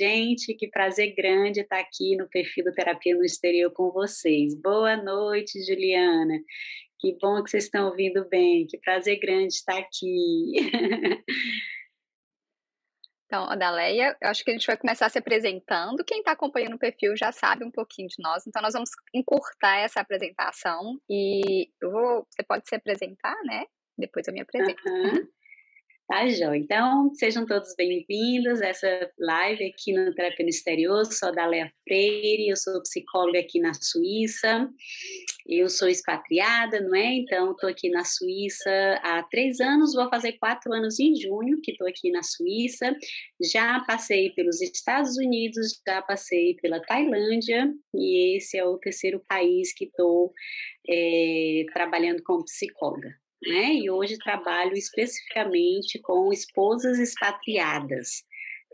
[0.00, 0.54] gente.
[0.54, 4.54] Que prazer grande estar aqui no perfil do Terapia no Exterior com vocês.
[4.54, 6.38] Boa noite, Juliana.
[6.98, 8.66] Que bom que vocês estão ouvindo bem.
[8.66, 10.52] Que prazer grande estar aqui.
[13.32, 16.04] Então, Adaleia, eu acho que a gente vai começar se apresentando.
[16.04, 19.78] Quem está acompanhando o perfil já sabe um pouquinho de nós, então nós vamos encurtar
[19.78, 23.66] essa apresentação e eu vou, você pode se apresentar, né?
[23.96, 24.82] Depois eu me apresento.
[24.84, 25.28] Uhum.
[26.10, 26.52] Tá, Jó?
[26.54, 31.06] Então, sejam todos bem-vindos a essa live aqui no Terapia no Exterior.
[31.06, 34.68] Sou a Daléa Freire, eu sou psicóloga aqui na Suíça.
[35.46, 37.14] Eu sou expatriada, não é?
[37.14, 41.70] Então, estou aqui na Suíça há três anos, vou fazer quatro anos em junho que
[41.70, 42.92] estou aqui na Suíça.
[43.40, 49.72] Já passei pelos Estados Unidos, já passei pela Tailândia, e esse é o terceiro país
[49.72, 50.32] que estou
[50.88, 53.74] é, trabalhando como psicóloga né?
[53.74, 58.22] E hoje trabalho especificamente com esposas expatriadas,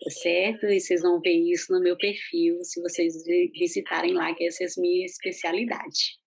[0.02, 0.66] tá certo?
[0.66, 3.14] E vocês vão ver isso no meu perfil, se vocês
[3.52, 6.18] visitarem lá, que essa é a minha especialidade.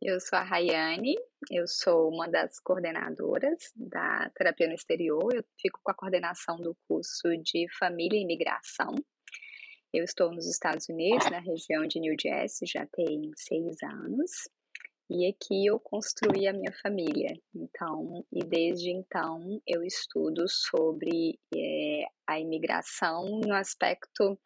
[0.00, 1.16] Eu sou a Rayane,
[1.50, 6.76] eu sou uma das coordenadoras da Terapia no Exterior, eu fico com a coordenação do
[6.86, 8.94] curso de Família e Imigração.
[9.92, 14.30] Eu estou nos Estados Unidos, na região de New Jersey, já tem seis anos.
[15.10, 17.36] E aqui eu construí a minha família.
[17.52, 24.38] Então, e desde então eu estudo sobre é, a imigração no aspecto.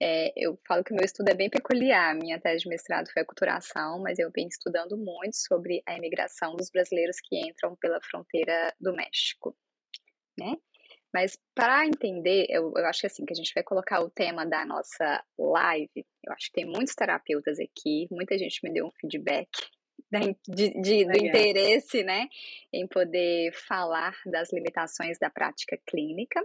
[0.00, 2.14] É, eu falo que meu estudo é bem peculiar.
[2.14, 6.70] Minha tese de mestrado foi aculturação, mas eu venho estudando muito sobre a imigração dos
[6.70, 9.56] brasileiros que entram pela fronteira do México,
[10.38, 10.54] né?
[11.12, 14.46] Mas para entender, eu, eu acho que assim, que a gente vai colocar o tema
[14.46, 16.06] da nossa live.
[16.24, 19.48] Eu acho que tem muitos terapeutas aqui, muita gente me deu um feedback
[20.10, 22.28] de, de, do interesse, né,
[22.72, 26.44] em poder falar das limitações da prática clínica.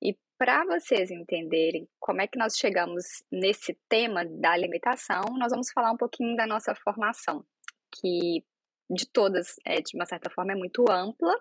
[0.00, 5.70] E para vocês entenderem como é que nós chegamos nesse tema da limitação, nós vamos
[5.72, 7.44] falar um pouquinho da nossa formação,
[7.90, 8.44] que
[8.90, 11.34] de todas, é, de uma certa forma, é muito ampla,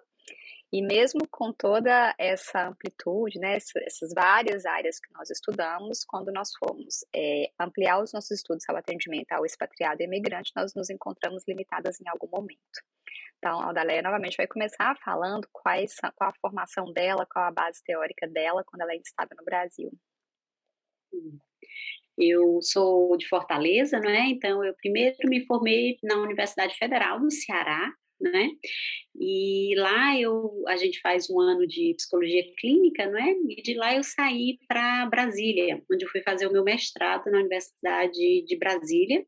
[0.73, 6.51] e mesmo com toda essa amplitude, né, essas várias áreas que nós estudamos, quando nós
[6.57, 11.43] fomos é, ampliar os nossos estudos ao atendimento ao expatriado e imigrante, nós nos encontramos
[11.45, 12.81] limitadas em algum momento.
[13.37, 17.83] Então, a Aldaleia novamente vai começar falando quais, qual a formação dela, qual a base
[17.83, 19.91] teórica dela quando ela ainda estava no Brasil.
[22.17, 24.29] Eu sou de Fortaleza, não é?
[24.29, 28.49] Então, eu primeiro me formei na Universidade Federal do Ceará, né?
[29.19, 33.33] E lá eu, a gente faz um ano de psicologia clínica, não é?
[33.49, 37.39] E de lá eu saí para Brasília, onde eu fui fazer o meu mestrado na
[37.39, 39.25] Universidade de Brasília.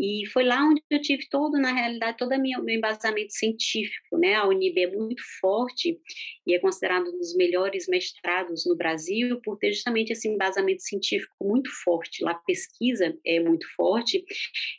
[0.00, 4.34] E foi lá onde eu tive todo, na realidade, todo o meu embasamento científico, né?
[4.34, 6.00] A Unib é muito forte
[6.46, 11.34] e é considerado um dos melhores mestrados no Brasil por ter justamente esse embasamento científico
[11.42, 12.24] muito forte.
[12.24, 14.24] Lá a pesquisa é muito forte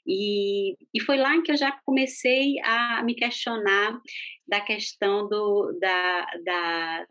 [0.05, 3.99] e, e foi lá que eu já comecei a me questionar
[4.47, 7.07] da questão do, da, da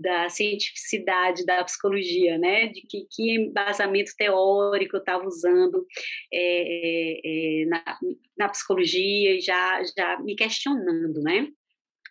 [0.00, 2.68] da cientificidade da psicologia, né?
[2.68, 5.86] De que, que embasamento teórico eu estava usando
[6.32, 7.98] é, é, na,
[8.38, 11.48] na psicologia e já, já me questionando, né?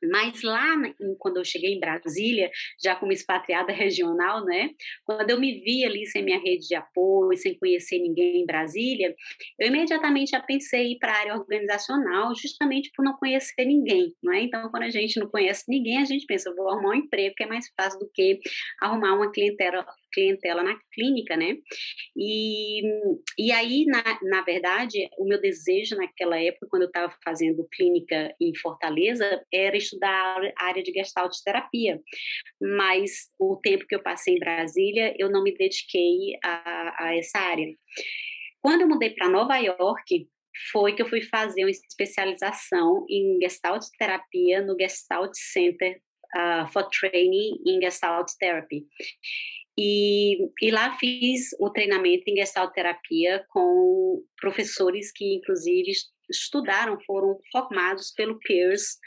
[0.04, 0.76] Mas lá,
[1.18, 2.50] quando eu cheguei em Brasília,
[2.84, 4.72] já como expatriada regional, né?
[5.06, 9.16] Quando eu me vi ali sem minha rede de apoio, sem conhecer ninguém em Brasília,
[9.60, 14.14] eu imediatamente já pensei em ir para a área organizacional, justamente por não conhecer ninguém,
[14.22, 14.42] não é?
[14.42, 17.44] Então, quando a gente não conhece ninguém, a gente pensa, vou arrumar um emprego que
[17.44, 18.40] é mais fácil do que
[18.82, 21.58] arrumar uma clientela clientela na clínica, né?
[22.16, 22.82] E,
[23.38, 28.34] e aí, na, na verdade, o meu desejo naquela época, quando eu estava fazendo clínica
[28.42, 32.00] em Fortaleza, era estudar a área de gestalt terapia.
[32.62, 37.40] Mas o tempo que eu passei em Brasília, eu não me dediquei a, a essa
[37.40, 37.68] área.
[38.62, 40.28] Quando eu mudei para Nova York,
[40.72, 46.02] foi que eu fui fazer uma especialização em Gestalt terapia no Gestalt Center
[46.36, 48.86] uh, for Training in Gestalt Therapy.
[49.82, 55.94] E, e, lá fiz o treinamento em gestalterapia com professores que, inclusive,
[56.30, 58.98] estudaram, foram formados pelo Pierce,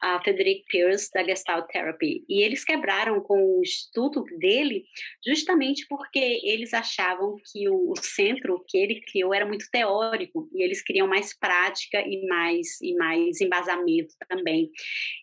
[0.00, 2.24] a Frederick Pierce da Gestalt Therapy.
[2.28, 4.84] E eles quebraram com o estudo dele
[5.26, 10.62] justamente porque eles achavam que o, o, centro que ele criou era muito teórico e
[10.62, 14.70] eles queriam mais prática e mais e mais embasamento também.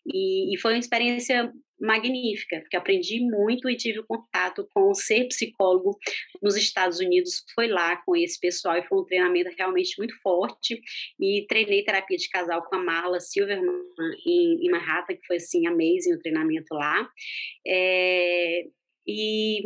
[0.06, 5.98] E, e foi uma experiência magnífica, porque aprendi muito e tive contato com ser psicólogo
[6.42, 7.44] nos Estados Unidos.
[7.54, 10.80] Foi lá com esse pessoal e foi um treinamento realmente muito forte.
[11.20, 13.84] E treinei terapia de casal com a Marla Silverman
[14.26, 17.08] em, em Manhattan, que foi assim amazing o treinamento lá.
[17.66, 18.64] É,
[19.08, 19.62] e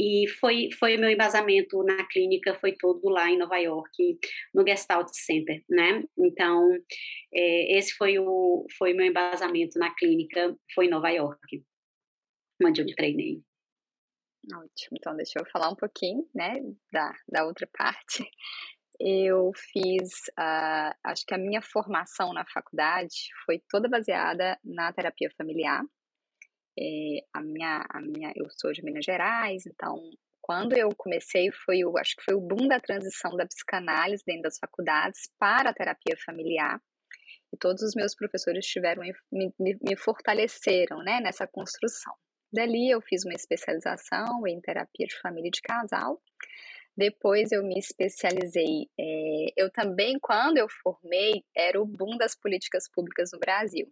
[0.00, 4.18] e foi foi meu embasamento na clínica foi todo lá em Nova York
[4.54, 6.70] no Gestalt Center né então
[7.34, 11.62] é, esse foi o foi meu embasamento na clínica foi em Nova York
[12.64, 13.42] onde eu treinei
[14.48, 16.60] Ótimo, então deixa eu falar um pouquinho, né,
[16.90, 18.24] da, da outra parte.
[18.98, 23.14] Eu fiz, uh, acho que a minha formação na faculdade
[23.46, 25.82] foi toda baseada na terapia familiar.
[26.80, 30.00] É, a minha, a minha, eu sou de Minas Gerais, então
[30.40, 34.42] quando eu comecei foi o, acho que foi o boom da transição da psicanálise dentro
[34.42, 36.80] das faculdades para a terapia familiar.
[37.52, 42.14] E todos os meus professores tiveram me, me, me fortaleceram, né, nessa construção.
[42.52, 46.20] Dali eu fiz uma especialização em terapia de família e de casal.
[46.96, 48.88] Depois eu me especializei.
[48.98, 53.86] É, eu também, quando eu formei, era o boom das políticas públicas no Brasil.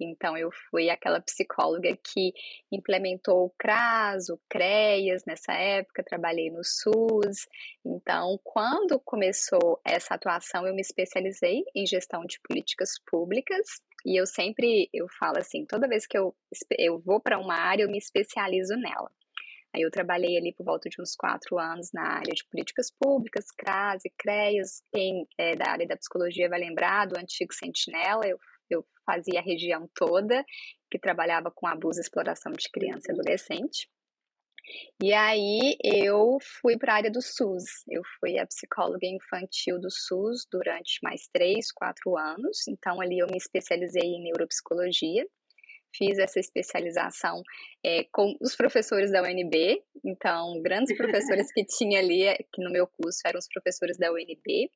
[0.00, 2.32] Então, eu fui aquela psicóloga que
[2.70, 7.48] implementou o CRAS, o CREAS nessa época, trabalhei no SUS.
[7.84, 13.80] Então, quando começou essa atuação, eu me especializei em gestão de políticas públicas.
[14.04, 16.34] E eu sempre, eu falo assim, toda vez que eu,
[16.78, 19.10] eu vou para uma área, eu me especializo nela.
[19.74, 23.50] Aí eu trabalhei ali por volta de uns quatro anos na área de políticas públicas,
[23.50, 24.82] CRAS e CREAS.
[24.90, 28.38] Quem é da área da psicologia vai lembrar do antigo Sentinela, eu
[28.74, 30.44] eu fazia a região toda,
[30.90, 33.88] que trabalhava com abuso e exploração de criança e adolescente.
[35.02, 37.64] E aí eu fui para a área do SUS.
[37.88, 42.66] Eu fui a psicóloga infantil do SUS durante mais três, quatro anos.
[42.68, 45.26] Então ali eu me especializei em neuropsicologia.
[45.94, 47.42] Fiz essa especialização
[47.84, 49.82] é, com os professores da UNB.
[50.04, 54.70] Então, grandes professores que tinha ali, que no meu curso eram os professores da UNB.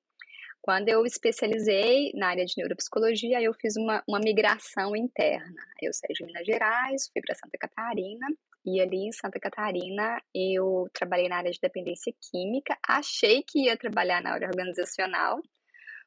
[0.62, 5.62] Quando eu especializei na área de neuropsicologia, eu fiz uma, uma migração interna.
[5.80, 8.26] Eu saí de Minas Gerais, fui para Santa Catarina,
[8.64, 12.76] e ali em Santa Catarina eu trabalhei na área de dependência química.
[12.86, 15.40] Achei que ia trabalhar na área organizacional,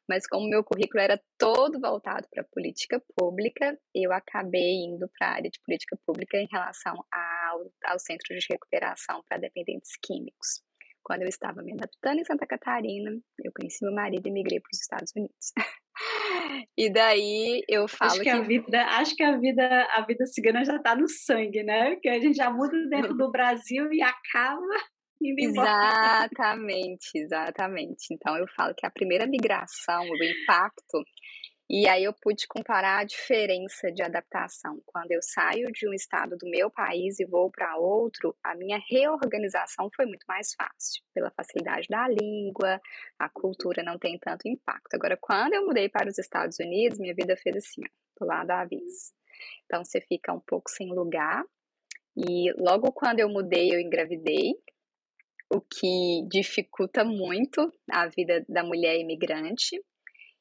[0.08, 5.32] mas como meu currículo era todo voltado para política pública, eu acabei indo para a
[5.32, 10.62] área de política pública em relação ao, ao Centro de Recuperação para Dependentes Químicos.
[11.04, 14.70] Quando eu estava me adaptando em Santa Catarina, eu conheci meu marido e migrei para
[14.72, 15.52] os Estados Unidos.
[16.78, 20.26] e daí eu falo acho que, que, a vida, acho que a vida, a vida
[20.26, 21.96] cigana já está no sangue, né?
[21.96, 24.64] Que a gente já muda dentro do Brasil e acaba
[25.22, 25.68] indo embora.
[25.68, 28.06] Exatamente, exatamente.
[28.10, 31.04] Então eu falo que a primeira migração, o impacto
[31.68, 34.82] e aí eu pude comparar a diferença de adaptação.
[34.84, 38.78] Quando eu saio de um estado do meu país e vou para outro, a minha
[38.88, 42.80] reorganização foi muito mais fácil, pela facilidade da língua,
[43.18, 44.94] a cultura não tem tanto impacto.
[44.94, 48.68] Agora, quando eu mudei para os Estados Unidos, minha vida fez assim, ó, do lado
[48.68, 49.14] vez.
[49.64, 51.44] Então você fica um pouco sem lugar.
[52.16, 54.52] E logo quando eu mudei, eu engravidei,
[55.50, 59.80] o que dificulta muito a vida da mulher imigrante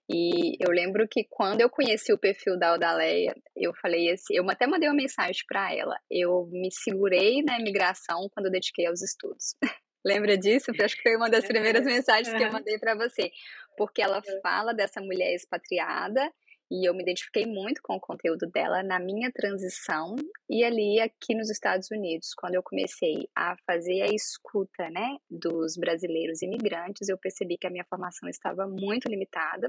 [0.09, 4.49] e eu lembro que quando eu conheci o perfil da Odaleia, eu falei assim, eu
[4.49, 5.97] até mandei uma mensagem para ela.
[6.11, 9.55] Eu me segurei na imigração quando eu dediquei aos estudos.
[10.05, 10.71] Lembra disso?
[10.77, 13.31] Eu acho que foi uma das primeiras mensagens que eu mandei para você,
[13.77, 16.29] porque ela fala dessa mulher expatriada
[16.69, 20.15] e eu me identifiquei muito com o conteúdo dela na minha transição
[20.49, 25.77] e ali aqui nos Estados Unidos, quando eu comecei a fazer a escuta, né, dos
[25.77, 29.67] brasileiros imigrantes, eu percebi que a minha formação estava muito limitada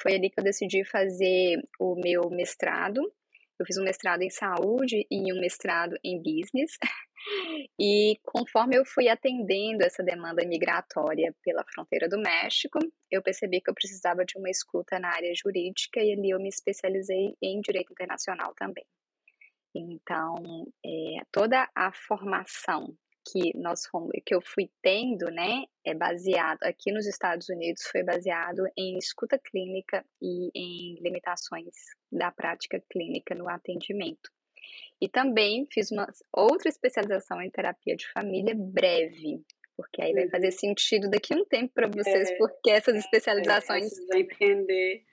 [0.00, 3.00] foi ali que eu decidi fazer o meu mestrado.
[3.58, 6.72] Eu fiz um mestrado em saúde e um mestrado em business.
[7.78, 12.78] E conforme eu fui atendendo essa demanda migratória pela fronteira do México,
[13.10, 16.48] eu percebi que eu precisava de uma escuta na área jurídica e ali eu me
[16.48, 18.84] especializei em direito internacional também.
[19.74, 22.96] Então, é, toda a formação
[23.30, 28.02] que nós fomos, que eu fui tendo, né, é baseado aqui nos Estados Unidos foi
[28.02, 31.74] baseado em escuta clínica e em limitações
[32.10, 34.30] da prática clínica no atendimento.
[35.00, 39.44] E também fiz uma outra especialização em terapia de família breve,
[39.76, 40.30] porque aí vai uhum.
[40.30, 45.04] fazer sentido daqui a um tempo para vocês, é, porque essas é, especializações é, entender.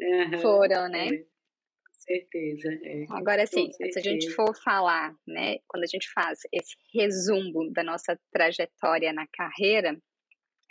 [0.00, 1.24] Uhum, foram, né?
[2.08, 2.68] Certeza.
[2.82, 3.04] É.
[3.10, 7.84] Agora, assim, se a gente for falar, né, quando a gente faz esse resumo da
[7.84, 9.94] nossa trajetória na carreira,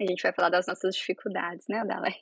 [0.01, 2.15] a gente vai falar das nossas dificuldades, né, Dalai?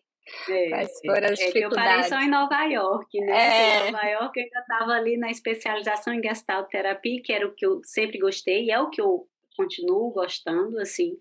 [0.49, 1.07] É, Quais é.
[1.07, 1.63] foram as é, dificuldades?
[1.63, 3.31] eu parei só em Nova York, né?
[3.31, 3.87] É.
[3.87, 7.53] Em Nova York eu ainda estava ali na especialização em Gestalt Terapia, que era o
[7.53, 11.17] que eu sempre gostei, e é o que eu continuo gostando, assim,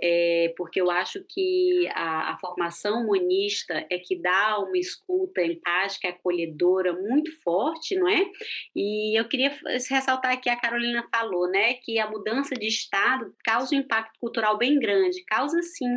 [0.00, 6.08] é, porque eu acho que a, a, formação humanista é que dá uma escuta empática,
[6.08, 8.26] acolhedora muito forte, não é?
[8.74, 9.52] E eu queria
[9.88, 14.58] ressaltar aqui, a Carolina falou, né, que a mudança de estado causa um impacto cultural
[14.58, 15.88] bem grande, causa sim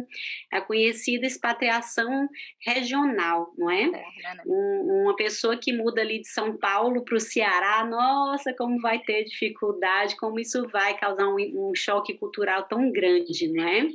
[0.52, 2.28] a conhecida expatriação
[2.66, 3.84] regional, não é?
[3.84, 4.44] é né?
[4.46, 9.00] um, uma pessoa que muda ali de São Paulo para o Ceará, nossa, como vai
[9.00, 13.88] ter dificuldade, como isso vai causar um, um choque cultural tão grande, né?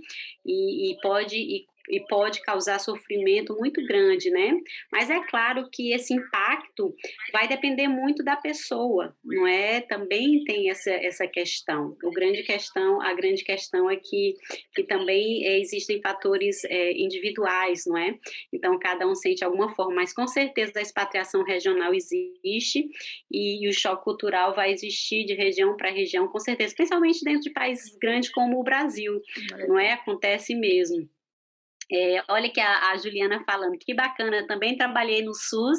[0.44, 4.58] E, e pode e e pode causar sofrimento muito grande, né?
[4.90, 6.94] Mas é claro que esse impacto
[7.32, 9.80] vai depender muito da pessoa, não é?
[9.80, 11.96] Também tem essa, essa questão.
[12.02, 14.34] O grande questão, a grande questão é que,
[14.74, 18.18] que também é, existem fatores é, individuais, não é?
[18.52, 22.88] Então cada um sente alguma forma, mas com certeza a expatriação regional existe
[23.30, 27.42] e, e o choque cultural vai existir de região para região, com certeza, principalmente dentro
[27.42, 29.20] de países grandes como o Brasil,
[29.68, 29.92] não é?
[29.92, 31.08] Acontece mesmo.
[31.94, 35.78] É, olha que a, a, Juliana falando, que bacana, também trabalhei no SUS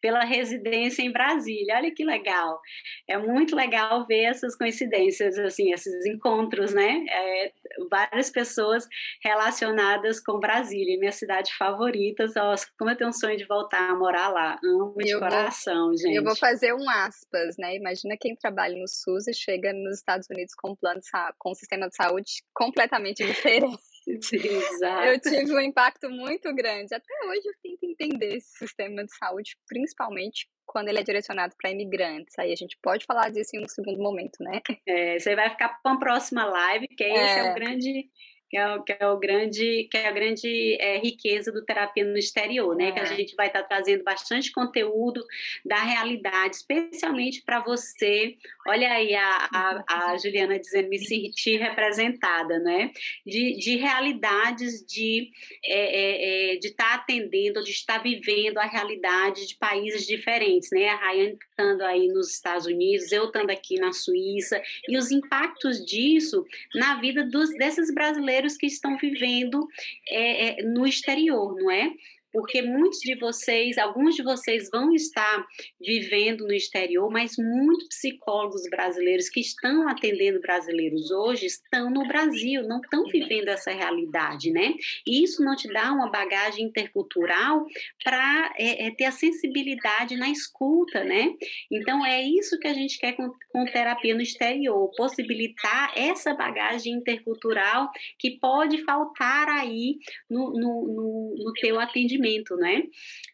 [0.00, 2.60] pela residência em Brasília, olha que legal.
[3.08, 7.04] É muito legal ver essas coincidências, assim, esses encontros, né?
[7.10, 7.52] É,
[7.90, 8.86] várias pessoas
[9.24, 13.96] relacionadas com Brasília, minha cidade favorita, nossa, como eu tenho um sonho de voltar a
[13.96, 16.14] morar lá, amo de eu coração, vou, gente.
[16.14, 17.74] Eu vou fazer um aspas, né?
[17.74, 21.00] Imagina quem trabalha no SUS e chega nos Estados Unidos com um plano
[21.38, 23.95] com um sistema de saúde completamente diferente.
[24.76, 25.06] Exato.
[25.06, 26.94] Eu tive um impacto muito grande.
[26.94, 31.70] Até hoje eu tento entender esse sistema de saúde, principalmente quando ele é direcionado para
[31.70, 32.38] imigrantes.
[32.38, 34.60] Aí a gente pode falar disso em um segundo momento, né?
[34.86, 37.12] É, você vai ficar para uma próxima live, que é.
[37.12, 38.08] esse é o grande
[38.48, 42.16] que é, que é o grande, que é a grande é, riqueza do terapia no
[42.16, 42.88] exterior, né?
[42.88, 42.92] É.
[42.92, 43.16] Que a é.
[43.16, 45.24] gente vai estar tá trazendo bastante conteúdo
[45.64, 48.36] da realidade, especialmente para você.
[48.68, 52.92] Olha aí a, a, a, Juliana dizendo me sentir representada, né?
[53.24, 55.30] De, de realidades de
[55.64, 60.88] é, é, de estar tá atendendo, de estar vivendo a realidade de países diferentes, né?
[60.88, 65.84] A Rayane estando aí nos Estados Unidos, eu estando aqui na Suíça e os impactos
[65.84, 69.66] disso na vida dos desses brasileiros brasileiros que estão vivendo
[70.08, 71.90] é, é, no exterior, não é?
[72.36, 75.46] Porque muitos de vocês, alguns de vocês vão estar
[75.80, 82.62] vivendo no exterior, mas muitos psicólogos brasileiros que estão atendendo brasileiros hoje estão no Brasil,
[82.68, 84.74] não estão vivendo essa realidade, né?
[85.06, 87.64] E isso não te dá uma bagagem intercultural
[88.04, 91.32] para é, é, ter a sensibilidade na escuta, né?
[91.72, 96.92] Então é isso que a gente quer com, com terapia no exterior, possibilitar essa bagagem
[96.92, 99.96] intercultural que pode faltar aí
[100.28, 102.82] no, no, no, no teu atendimento movimento, né?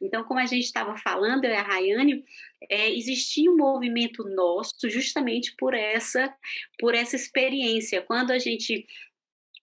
[0.00, 2.24] Então, como a gente estava falando, eu e a Rayane,
[2.68, 6.32] é, existia um movimento nosso justamente por essa,
[6.78, 8.02] por essa experiência.
[8.02, 8.86] Quando a gente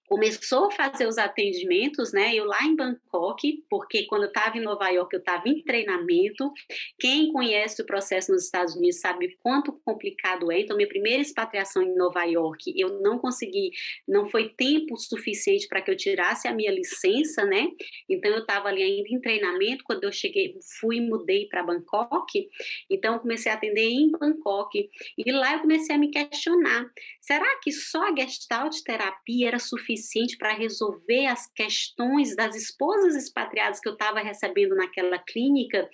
[0.09, 2.33] começou a fazer os atendimentos, né?
[2.33, 6.51] Eu lá em Bangkok, porque quando eu estava em Nova York eu estava em treinamento.
[6.97, 10.61] Quem conhece o processo nos Estados Unidos sabe quanto complicado é.
[10.61, 13.69] Então, minha primeira expatriação em Nova York, eu não consegui,
[14.07, 17.67] não foi tempo suficiente para que eu tirasse a minha licença, né?
[18.09, 22.49] Então, eu estava ali ainda em treinamento quando eu cheguei, fui e mudei para Bangkok.
[22.89, 26.89] Então, comecei a atender em Bangkok e lá eu comecei a me questionar:
[27.21, 29.98] será que só a Gestalt terapia era suficiente?
[29.99, 35.89] Suficiente para resolver as questões das esposas expatriadas que eu estava recebendo naquela clínica,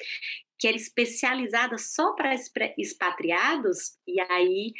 [0.58, 2.34] que era especializada só para
[2.78, 4.74] expatriados, e aí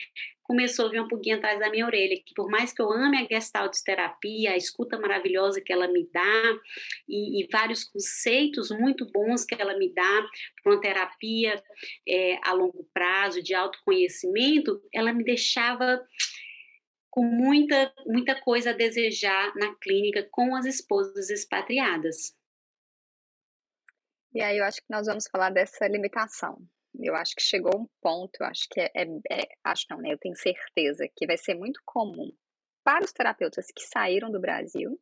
[0.44, 3.18] começou a vir um pouquinho atrás da minha orelha, que por mais que eu ame
[3.18, 6.60] a gestalt terapia, a escuta maravilhosa que ela me dá
[7.10, 10.28] e, e vários conceitos muito bons que ela me dá
[10.64, 11.62] para uma terapia
[12.08, 16.00] é, a longo prazo, de autoconhecimento, ela me deixava
[17.16, 22.36] com muita, muita coisa a desejar na clínica com as esposas expatriadas.
[24.34, 26.58] E aí eu acho que nós vamos falar dessa limitação.
[27.00, 30.12] Eu acho que chegou um ponto, eu acho que é, é, é acho não, né?
[30.12, 32.30] Eu tenho certeza que vai ser muito comum
[32.84, 35.00] para os terapeutas que saíram do Brasil,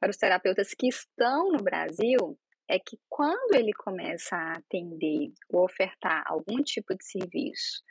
[0.00, 2.36] para os terapeutas que estão no Brasil,
[2.68, 7.84] é que quando ele começa a atender ou ofertar algum tipo de serviço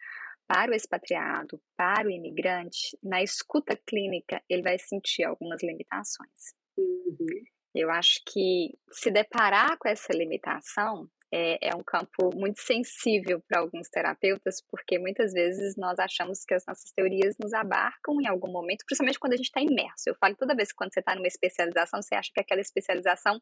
[0.51, 6.53] para o expatriado, para o imigrante, na escuta clínica, ele vai sentir algumas limitações.
[6.77, 7.43] Uhum.
[7.73, 13.61] Eu acho que se deparar com essa limitação é, é um campo muito sensível para
[13.61, 18.51] alguns terapeutas, porque muitas vezes nós achamos que as nossas teorias nos abarcam em algum
[18.51, 20.03] momento, principalmente quando a gente está imerso.
[20.07, 23.41] Eu falo toda vez que quando você está numa especialização, você acha que aquela especialização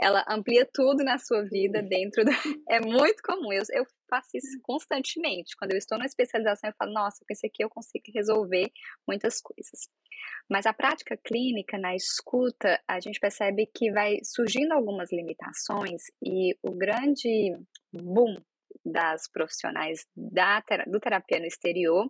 [0.00, 2.30] ela amplia tudo na sua vida dentro do...
[2.68, 5.56] É muito comum, eu, eu faço isso constantemente.
[5.56, 8.70] Quando eu estou na especialização, eu falo, nossa, com esse aqui eu consigo resolver
[9.06, 9.88] muitas coisas.
[10.48, 16.56] Mas a prática clínica, na escuta, a gente percebe que vai surgindo algumas limitações e
[16.62, 17.56] o grande
[17.92, 18.36] boom
[18.84, 22.08] das profissionais da, do terapia no exterior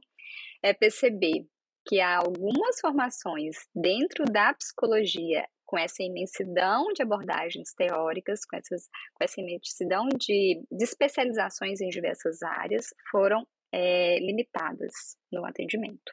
[0.62, 1.46] é perceber
[1.86, 8.88] que há algumas formações dentro da psicologia com essa imensidão de abordagens teóricas, com, essas,
[9.14, 16.12] com essa imensidão de, de especializações em diversas áreas, foram é, limitadas no atendimento.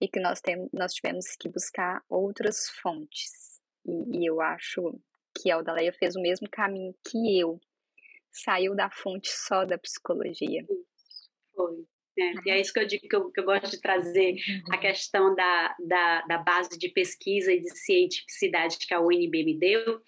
[0.00, 3.60] E que nós, tem, nós tivemos que buscar outras fontes.
[3.86, 5.00] E, e eu acho
[5.34, 7.58] que a Aldaleia fez o mesmo caminho que eu.
[8.30, 10.64] Saiu da fonte só da psicologia.
[11.54, 11.86] Foi.
[12.16, 14.36] É, e é isso que eu digo que eu, que eu gosto de trazer
[14.70, 14.80] a uhum.
[14.80, 20.00] questão da, da, da, base de pesquisa e de cientificidade que a UNB me deu,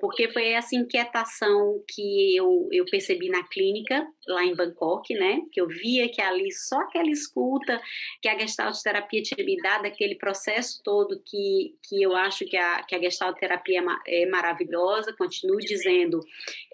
[0.00, 5.40] porque foi essa inquietação que eu, eu percebi na clínica, lá em Bangkok, né?
[5.52, 7.80] Que eu via que ali só aquela escuta
[8.20, 12.56] que a Gestalt terapia tinha me dado, aquele processo todo que, que eu acho que
[12.56, 16.20] a, que a Gestalt terapia é, é maravilhosa, continuo dizendo,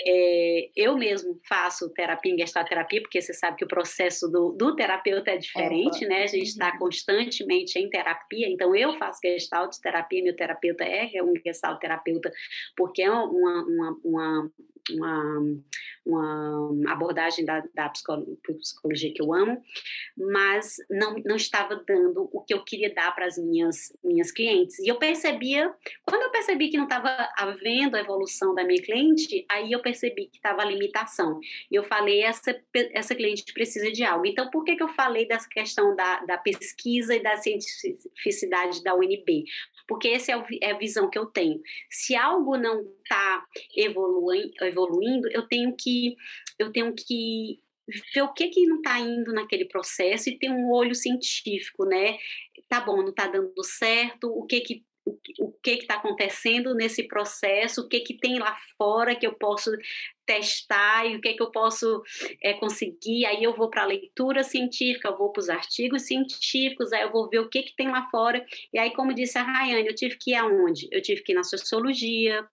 [0.00, 4.52] é, eu mesmo faço terapia em Gestalt terapia, porque você sabe que o processo do,
[4.52, 6.22] do terapeuta é diferente, né?
[6.22, 6.78] A gente está uhum.
[6.78, 12.32] constantemente em terapia, então eu faço Gestalt terapia, meu terapeuta é um Gestalt terapeuta,
[12.76, 14.50] porque é uma, uma, uma,
[14.90, 15.62] uma,
[16.06, 19.62] uma abordagem da, da psicologia que eu amo,
[20.16, 24.78] mas não, não estava dando o que eu queria dar para as minhas, minhas clientes.
[24.78, 25.72] E eu percebia,
[26.04, 30.26] quando eu percebi que não estava havendo a evolução da minha cliente, aí eu percebi
[30.26, 31.38] que estava a limitação.
[31.70, 32.58] E eu falei, essa,
[32.92, 34.26] essa cliente precisa de algo.
[34.26, 38.94] Então, por que, que eu falei dessa questão da, da pesquisa e da cientificidade da
[38.94, 39.44] UNB?
[39.90, 41.60] Porque essa é, é a visão que eu tenho.
[41.90, 43.44] Se algo não está
[43.76, 46.16] evoluindo, eu tenho que
[46.60, 47.58] eu tenho que
[48.14, 52.18] ver o que que não está indo naquele processo e ter um olho científico, né?
[52.68, 54.84] Tá bom, não está dando certo, o que que
[55.38, 59.70] o que está acontecendo nesse processo, o que, que tem lá fora que eu posso
[60.26, 62.02] testar e o que, que eu posso
[62.42, 63.26] é, conseguir.
[63.26, 67.10] Aí eu vou para a leitura científica, eu vou para os artigos científicos, aí eu
[67.10, 68.44] vou ver o que, que tem lá fora.
[68.72, 70.88] E aí, como disse a Rayane, eu tive que ir aonde?
[70.90, 72.46] Eu tive que ir na sociologia,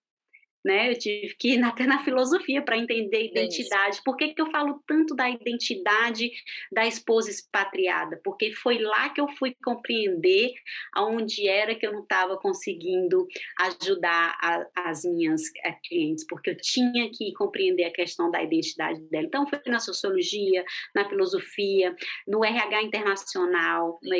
[0.64, 0.90] né?
[0.90, 3.98] Eu tive que ir até na filosofia para entender identidade.
[3.98, 6.30] É Por que, que eu falo tanto da identidade
[6.72, 8.20] da esposa expatriada?
[8.24, 10.52] Porque foi lá que eu fui compreender
[10.94, 13.26] aonde era que eu não estava conseguindo
[13.60, 19.00] ajudar a, as minhas eh, clientes, porque eu tinha que compreender a questão da identidade
[19.08, 19.26] dela.
[19.26, 21.94] Então, foi na sociologia, na filosofia,
[22.26, 24.14] no RH internacional, no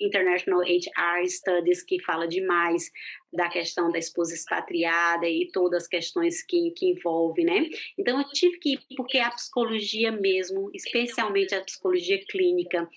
[0.00, 2.90] International HR Studies, que fala demais
[3.32, 7.68] da questão da esposa expatriada e todas as questões que, que envolve, né?
[7.98, 12.88] Então, eu tive que ir, porque a psicologia mesmo, especialmente a psicologia clínica,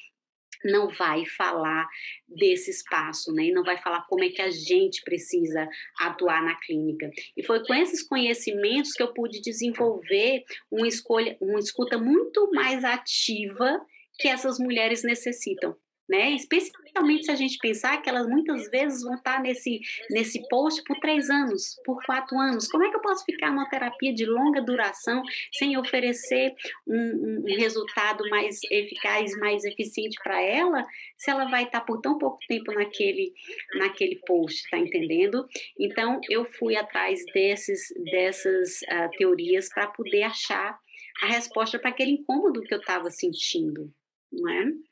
[0.64, 1.88] não vai falar
[2.28, 3.46] desse espaço, né?
[3.46, 5.68] E não vai falar como é que a gente precisa
[6.00, 7.10] atuar na clínica.
[7.36, 12.84] E foi com esses conhecimentos que eu pude desenvolver uma escolha, uma escuta muito mais
[12.84, 13.82] ativa
[14.20, 15.76] que essas mulheres necessitam
[16.12, 16.32] né?
[16.32, 21.00] Especialmente se a gente pensar que elas muitas vezes vão estar nesse, nesse post por
[21.00, 22.68] três anos, por quatro anos.
[22.68, 26.54] Como é que eu posso ficar numa terapia de longa duração sem oferecer
[26.86, 32.18] um, um resultado mais eficaz, mais eficiente para ela, se ela vai estar por tão
[32.18, 33.32] pouco tempo naquele,
[33.76, 35.48] naquele post, tá entendendo?
[35.80, 40.78] Então, eu fui atrás desses, dessas uh, teorias para poder achar
[41.24, 43.90] a resposta para aquele incômodo que eu estava sentindo,
[44.30, 44.91] não é?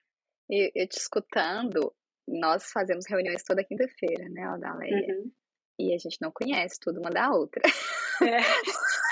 [0.50, 1.94] E eu te escutando,
[2.28, 5.16] nós fazemos reuniões toda quinta-feira, né, Odaleia?
[5.16, 5.32] Uhum.
[5.80, 7.62] E a gente não conhece tudo uma da outra.
[8.22, 8.40] É.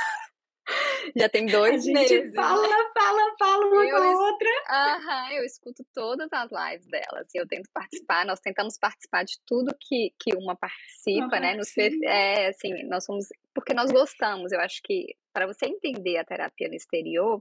[1.15, 2.09] Já tem dois a meses.
[2.09, 4.49] gente fala, fala, fala uma eu, com a outra.
[4.69, 8.25] Aham, eu escuto todas as lives delas e eu tento participar.
[8.25, 11.55] Nós tentamos participar de tudo que, que uma participa, né?
[11.55, 13.27] Nos, é, assim, nós somos.
[13.53, 14.51] Porque nós gostamos.
[14.51, 17.39] Eu acho que para você entender a terapia no exterior,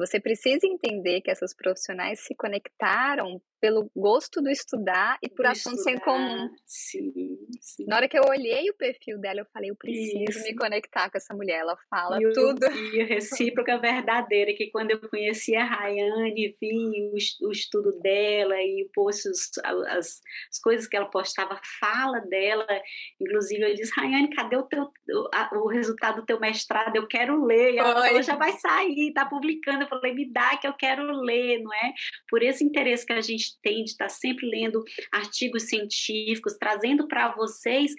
[0.00, 5.50] você precisa entender que essas profissionais se conectaram pelo gosto do estudar e por do
[5.50, 6.48] assuntos em comum.
[6.64, 7.84] Sim, sim.
[7.86, 10.42] Na hora que eu olhei o perfil dela, eu falei, eu preciso Isso.
[10.44, 11.58] me conectar com essa mulher.
[11.58, 12.66] Ela fala e tudo.
[12.94, 18.54] E a recíproca verdadeira, que quando eu conheci a Rayane, vi o, o estudo dela
[18.56, 22.66] e post, as, as coisas que ela postava, a fala dela,
[23.20, 26.96] inclusive eu disse, Rayane, cadê o, teu, o, a, o resultado do teu mestrado?
[26.96, 27.74] Eu quero ler.
[27.74, 29.86] E ela falou, já vai sair, tá publicando.
[29.90, 31.92] Falei, me dá que eu quero ler, não é?
[32.28, 37.34] Por esse interesse que a gente tem de estar sempre lendo artigos científicos, trazendo para
[37.34, 37.92] vocês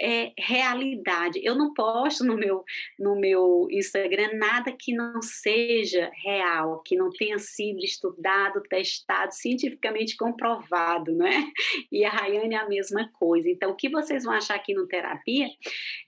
[0.00, 1.40] é, realidade.
[1.42, 2.64] Eu não posto no meu,
[2.98, 10.16] no meu Instagram nada que não seja real, que não tenha sido estudado, testado, cientificamente
[10.16, 11.50] comprovado, né?
[11.92, 13.48] E a Rayane é a mesma coisa.
[13.50, 15.48] Então, o que vocês vão achar aqui no terapia,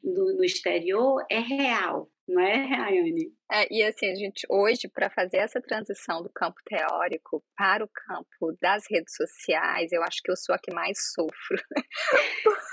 [0.03, 3.33] no, no exterior, é real, não é, Rayane?
[3.51, 7.89] É, e assim, a gente hoje, para fazer essa transição do campo teórico para o
[7.89, 11.63] campo das redes sociais, eu acho que eu sou a que mais sofro.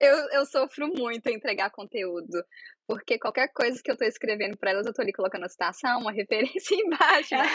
[0.00, 2.44] eu, eu sofro muito em entregar conteúdo.
[2.86, 6.00] Porque qualquer coisa que eu tô escrevendo para elas, eu tô ali colocando a citação,
[6.00, 7.36] uma referência embaixo.
[7.36, 7.46] Né?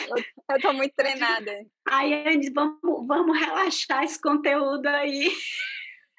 [0.49, 1.51] Eu, tô muito treinada.
[1.85, 5.29] Aí, Andy, vamos, vamos relaxar esse conteúdo aí.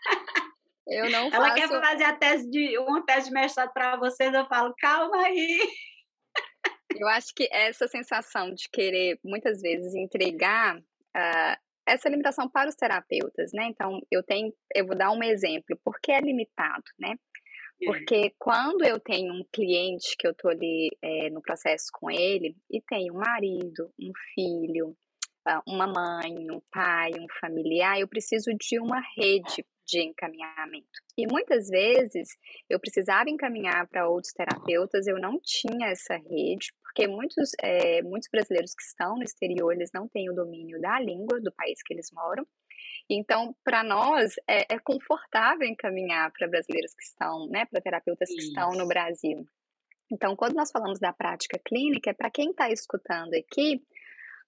[0.87, 1.55] Eu não Ela faço...
[1.55, 5.59] quer fazer a tese de, uma tese de mestrado para vocês, eu falo, calma aí.
[6.99, 12.75] Eu acho que essa sensação de querer, muitas vezes, entregar uh, essa limitação para os
[12.75, 13.67] terapeutas, né?
[13.67, 17.17] Então, eu tenho, eu vou dar um exemplo, porque é limitado, né?
[17.85, 22.57] Porque quando eu tenho um cliente que eu tô ali é, no processo com ele
[22.71, 24.97] e tem um marido, um filho,
[25.47, 30.87] ah, uma mãe, um pai, um familiar, eu preciso de uma rede de encaminhamento.
[31.17, 32.29] E muitas vezes
[32.69, 38.29] eu precisava encaminhar para outros terapeutas, eu não tinha essa rede, porque muitos, é, muitos
[38.31, 41.95] brasileiros que estão no exterior, eles não têm o domínio da língua do país que
[41.95, 42.47] eles moram.
[43.09, 48.39] Então, para nós, é, é, confortável encaminhar para brasileiros que estão, né, para terapeutas Isso.
[48.39, 49.47] que estão no Brasil.
[50.11, 53.83] Então, quando nós falamos da prática clínica, é para quem está escutando aqui,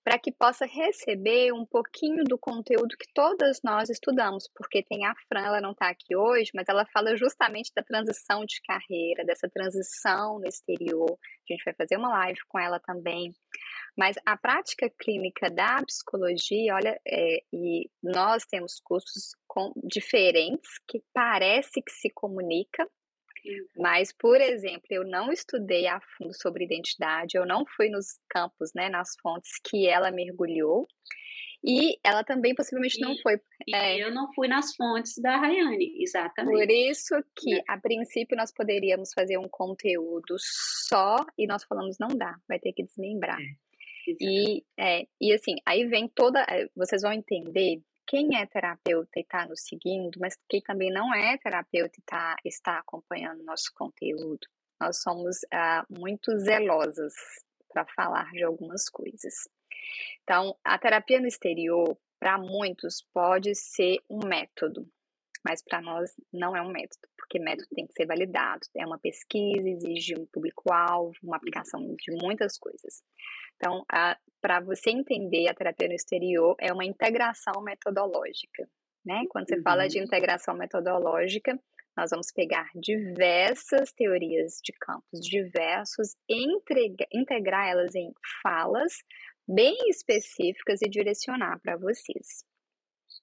[0.05, 5.15] para que possa receber um pouquinho do conteúdo que todas nós estudamos, porque tem a
[5.29, 9.49] Fran, ela não está aqui hoje, mas ela fala justamente da transição de carreira, dessa
[9.49, 11.11] transição no exterior.
[11.13, 13.33] A gente vai fazer uma live com ela também.
[13.97, 21.03] Mas a prática clínica da psicologia, olha, é, e nós temos cursos com, diferentes que
[21.13, 22.89] parece que se comunica,
[23.77, 28.71] mas, por exemplo, eu não estudei a fundo sobre identidade, eu não fui nos campos,
[28.75, 30.87] né, nas fontes que ela mergulhou.
[31.65, 33.41] E ela também possivelmente e, não foi.
[33.75, 36.55] É, eu não fui nas fontes da Rayane, exatamente.
[36.55, 37.63] Por isso que, né.
[37.67, 42.73] a princípio, nós poderíamos fazer um conteúdo só e nós falamos, não dá, vai ter
[42.73, 43.41] que desmembrar.
[43.41, 43.69] É.
[44.21, 46.47] E, é, e assim, aí vem toda.
[46.49, 51.15] Eh, vocês vão entender quem é terapeuta e está nos seguindo, mas quem também não
[51.15, 54.49] é terapeuta e tá, está acompanhando nosso conteúdo.
[54.81, 57.13] Nós somos ah, muito zelosas
[57.69, 59.35] para falar de algumas coisas.
[60.23, 64.89] Então, a terapia no exterior, para muitos, pode ser um método,
[65.47, 68.99] mas para nós não é um método, porque método tem que ser validado, é uma
[68.99, 73.03] pesquisa, exige um público-alvo, uma aplicação de muitas coisas.
[73.59, 73.85] Então,
[74.41, 78.69] para você entender a terapia no exterior, é uma integração metodológica.
[79.05, 79.25] Né?
[79.29, 79.63] Quando você uhum.
[79.63, 80.05] fala de uhum.
[80.05, 81.59] integração metodológica,
[81.97, 86.15] nós vamos pegar diversas teorias de campos diversos,
[87.13, 88.93] integrar elas em falas
[89.49, 92.45] bem específicas e direcionar para vocês.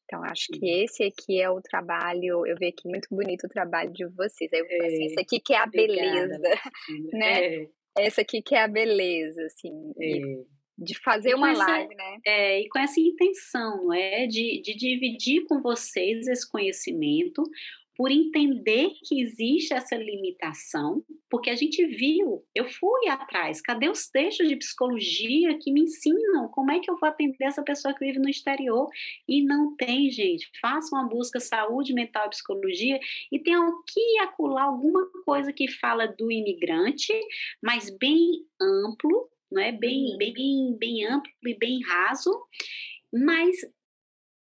[0.03, 3.91] Então, acho que esse aqui é o trabalho, eu vi aqui muito bonito o trabalho
[3.91, 4.51] de vocês.
[4.53, 6.37] Aí eu falei assim, esse aqui que é a beleza,
[7.13, 7.45] né?
[7.45, 7.67] É.
[7.97, 10.19] Essa aqui que é a beleza, assim, é.
[10.77, 12.17] de fazer uma essa, live, né?
[12.25, 14.27] É, e com essa intenção, não é?
[14.27, 17.43] De, de dividir com vocês esse conhecimento,
[17.95, 24.07] por entender que existe essa limitação, porque a gente viu, eu fui atrás, cadê os
[24.07, 28.05] textos de psicologia que me ensinam como é que eu vou atender essa pessoa que
[28.05, 28.89] vive no exterior?
[29.27, 30.49] E não tem, gente.
[30.61, 32.99] Façam uma busca saúde mental e psicologia
[33.31, 37.13] e tem aqui acular alguma coisa que fala do imigrante,
[37.61, 39.71] mas bem amplo, não é?
[39.71, 40.17] Bem, uhum.
[40.17, 42.31] bem, bem amplo e bem raso,
[43.13, 43.55] mas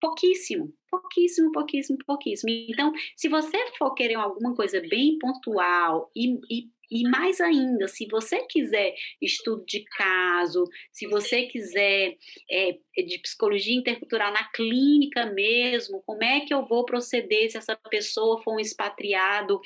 [0.01, 2.51] pouquíssimo, pouquíssimo, pouquíssimo, pouquíssimo.
[2.51, 8.07] Então, se você for querer alguma coisa bem pontual e, e e mais ainda, se
[8.07, 12.17] você quiser estudo de caso, se você quiser
[12.51, 17.77] é, de psicologia intercultural na clínica mesmo, como é que eu vou proceder se essa
[17.91, 19.61] pessoa for um expatriado,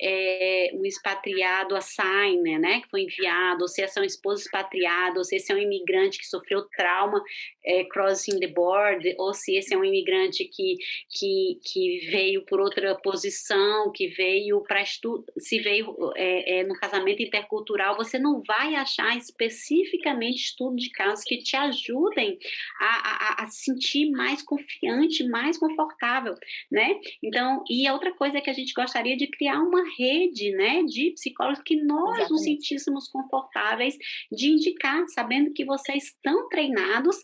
[0.00, 5.18] é, um expatriado assigner, né, que foi enviado, ou se essa é uma esposa expatriada,
[5.18, 7.22] ou se esse é um imigrante que sofreu trauma
[7.64, 10.76] é, crossing the board, ou se esse é um imigrante que,
[11.10, 17.22] que, que veio por outra posição, que veio para estudo, se veio é no casamento
[17.22, 22.38] intercultural, você não vai achar especificamente estudo de casos que te ajudem
[22.80, 26.34] a, a, a sentir mais confiante, mais confortável,
[26.70, 27.00] né?
[27.22, 30.82] Então, e a outra coisa é que a gente gostaria de criar uma rede, né,
[30.84, 32.30] de psicólogos que nós Exatamente.
[32.30, 33.96] nos sentíssemos confortáveis
[34.30, 37.16] de indicar, sabendo que vocês estão treinados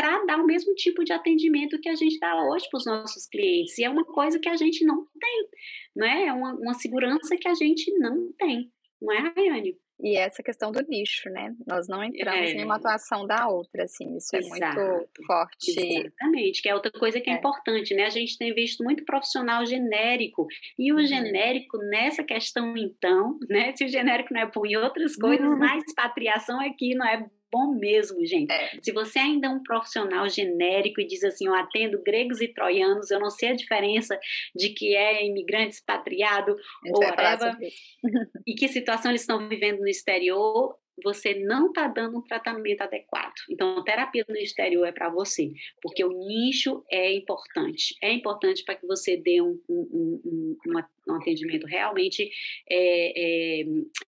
[0.00, 3.26] para dar o mesmo tipo de atendimento que a gente dá hoje para os nossos
[3.26, 3.76] clientes.
[3.76, 5.48] E é uma coisa que a gente não tem,
[5.94, 6.26] não é?
[6.26, 9.76] É uma, uma segurança que a gente não tem, não é, Rayane?
[10.02, 11.54] E essa questão do nicho, né?
[11.66, 12.52] Nós não entramos é.
[12.54, 14.80] em uma atuação da outra, assim, isso Exato.
[14.80, 15.78] é muito forte.
[15.78, 18.04] Exatamente, que é outra coisa que é, é, importante, né?
[18.04, 20.46] A gente tem visto muito profissional genérico,
[20.78, 21.06] e o uhum.
[21.06, 23.74] genérico nessa questão, então, né?
[23.76, 25.58] Se o genérico não é bom em outras coisas, uhum.
[25.58, 28.52] na expatriação aqui não é bom mesmo, gente.
[28.52, 28.78] É.
[28.80, 33.10] Se você ainda é um profissional genérico e diz assim, eu atendo gregos e troianos,
[33.10, 34.18] eu não sei a diferença
[34.54, 37.56] de que é imigrante expatriado ou whatever,
[38.46, 43.34] e que situação eles estão vivendo no exterior, você não está dando um tratamento adequado.
[43.48, 47.94] Então, a terapia no exterior é para você, porque o nicho é importante.
[48.02, 50.20] É importante para que você dê um, um,
[50.66, 52.30] um, um atendimento realmente
[52.68, 53.64] é, é,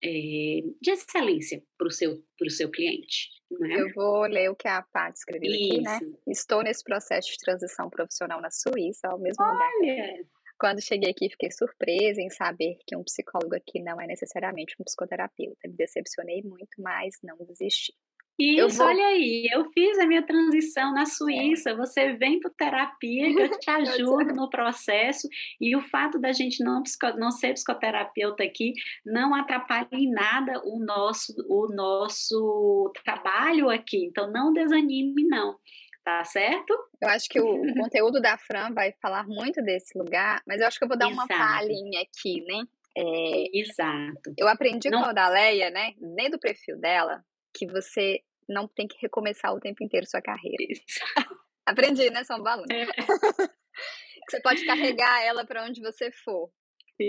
[0.03, 3.29] é, de excelência para o seu, seu cliente.
[3.51, 3.81] Né?
[3.81, 5.73] Eu vou ler o que a Paty escreveu Isso.
[5.73, 5.99] aqui, né?
[6.27, 9.53] Estou nesse processo de transição profissional na Suíça, ao mesmo Olha.
[9.53, 10.19] lugar.
[10.59, 14.83] Quando cheguei aqui, fiquei surpresa em saber que um psicólogo aqui não é necessariamente um
[14.83, 15.67] psicoterapeuta.
[15.67, 17.93] Me decepcionei muito, mas não desisti.
[18.39, 18.87] Isso, vou...
[18.87, 21.71] olha aí, eu fiz a minha transição na Suíça.
[21.71, 21.75] É.
[21.75, 25.27] Você vem para terapia, que eu te ajudo no processo.
[25.59, 26.81] E o fato da gente não,
[27.17, 28.73] não ser psicoterapeuta aqui
[29.05, 34.05] não atrapalha em nada o nosso, o nosso trabalho aqui.
[34.05, 35.57] Então, não desanime, não
[36.03, 36.73] tá certo?
[37.01, 40.77] Eu acho que o, conteúdo da Fran vai falar muito desse lugar, mas eu acho
[40.77, 41.33] que eu vou dar Exato.
[41.33, 42.63] uma palhinha aqui, né?
[42.97, 44.33] É, Exato.
[44.37, 44.99] Eu aprendi não...
[44.99, 47.23] com a Odaleia, né, nem do perfil dela,
[47.55, 50.57] que você não tem que recomeçar o tempo inteiro sua carreira.
[51.65, 52.65] aprendi, né, São Paulo?
[52.71, 52.85] É.
[54.29, 56.49] você pode carregar ela para onde você for.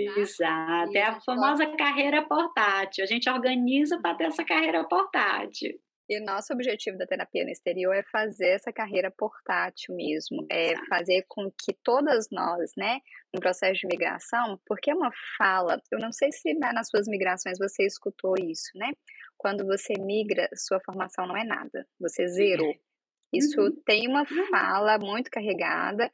[0.05, 0.21] Tá?
[0.21, 1.77] Exato, é a famosa pode...
[1.77, 3.03] carreira portátil.
[3.03, 5.77] A gente organiza para ter essa carreira portátil.
[6.11, 10.75] E o nosso objetivo da terapia no exterior é fazer essa carreira portátil mesmo, é
[10.89, 12.99] fazer com que todas nós, né,
[13.33, 17.57] no processo de migração, porque é uma fala, eu não sei se nas suas migrações
[17.57, 18.91] você escutou isso, né?
[19.37, 22.75] Quando você migra, sua formação não é nada, você zerou.
[23.33, 23.81] Isso uhum.
[23.85, 24.47] tem uma uhum.
[24.49, 26.11] fala muito carregada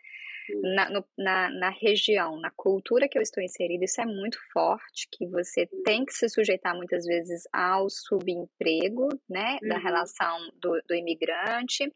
[0.62, 5.08] na, no, na, na, região, na cultura que eu estou inserida, isso é muito forte,
[5.12, 9.70] que você tem que se sujeitar muitas vezes ao subemprego, né, uhum.
[9.70, 11.92] da relação do, do imigrante,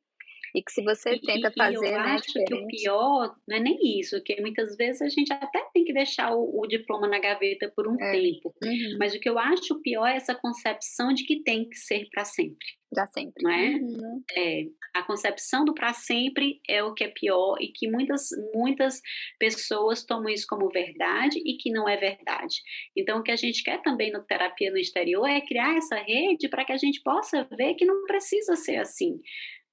[0.53, 3.59] e que se você tenta e, fazer, eu né, acho que o pior não é
[3.59, 7.19] nem isso, que muitas vezes a gente até tem que deixar o, o diploma na
[7.19, 8.11] gaveta por um é.
[8.11, 8.53] tempo.
[8.63, 8.97] Uhum.
[8.99, 12.25] Mas o que eu acho pior é essa concepção de que tem que ser para
[12.25, 12.67] sempre.
[12.93, 13.41] Para sempre.
[13.41, 13.69] Não é?
[13.69, 14.23] Uhum.
[14.35, 14.63] é?
[14.93, 19.01] A concepção do para sempre é o que é pior e que muitas, muitas
[19.39, 22.57] pessoas tomam isso como verdade e que não é verdade.
[22.95, 26.49] Então, o que a gente quer também no Terapia no Exterior é criar essa rede
[26.49, 29.21] para que a gente possa ver que não precisa ser assim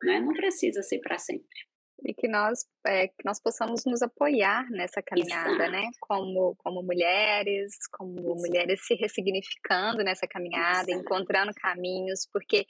[0.03, 0.21] né?
[0.21, 1.69] Não precisa ser para sempre.
[2.05, 5.73] E que nós, é, que nós possamos nos apoiar nessa caminhada, Exato.
[5.73, 5.91] né?
[6.01, 8.37] Como, como mulheres, como Exato.
[8.37, 11.01] mulheres se ressignificando nessa caminhada, Exato.
[11.01, 12.67] encontrando caminhos, porque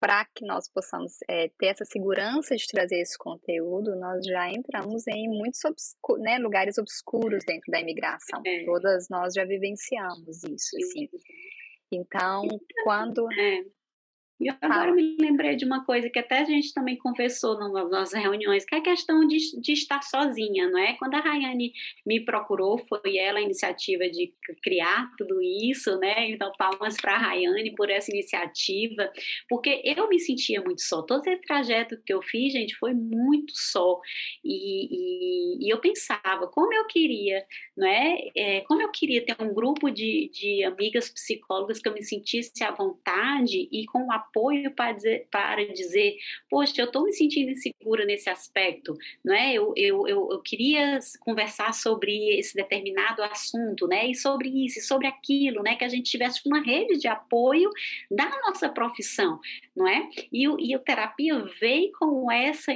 [0.00, 5.06] para que nós possamos é, ter essa segurança de trazer esse conteúdo, nós já entramos
[5.08, 8.40] em muitos obscu né, lugares obscuros dentro da imigração.
[8.46, 8.64] É.
[8.64, 11.08] Todas nós já vivenciamos isso, assim.
[11.90, 12.46] Então,
[12.84, 13.64] quando é.
[14.40, 14.94] E agora ah.
[14.94, 18.74] me lembrei de uma coisa que até a gente também conversou nas nossas reuniões, que
[18.74, 20.94] é a questão de, de estar sozinha, não é?
[20.94, 21.72] Quando a Rayane
[22.06, 26.30] me procurou, foi ela a iniciativa de criar tudo isso, né?
[26.30, 29.10] Então, palmas para a Rayane por essa iniciativa,
[29.48, 31.02] porque eu me sentia muito só.
[31.02, 34.00] Todo esse trajeto que eu fiz, gente, foi muito só.
[34.44, 37.44] E, e, e eu pensava, como eu queria,
[37.76, 38.18] não é?
[38.36, 38.60] é?
[38.62, 42.70] Como eu queria ter um grupo de, de amigas psicólogas que eu me sentisse à
[42.70, 46.16] vontade e com o apoio para dizer, para dizer
[46.48, 49.52] poxa, eu estou me sentindo insegura nesse aspecto, não é?
[49.52, 54.10] Eu, eu, eu, eu, queria conversar sobre esse determinado assunto, né?
[54.10, 55.76] E sobre isso, e sobre aquilo, né?
[55.76, 57.70] Que a gente tivesse uma rede de apoio
[58.10, 59.38] da nossa profissão,
[59.74, 60.08] não é?
[60.32, 62.72] E, e a terapia veio com, essa,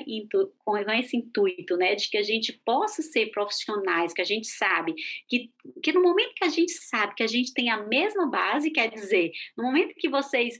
[0.64, 1.94] com esse intuito, né?
[1.94, 4.94] De que a gente possa ser profissionais, que a gente sabe
[5.28, 5.50] que,
[5.82, 8.90] que no momento que a gente sabe que a gente tem a mesma base, quer
[8.90, 10.58] dizer, no momento que vocês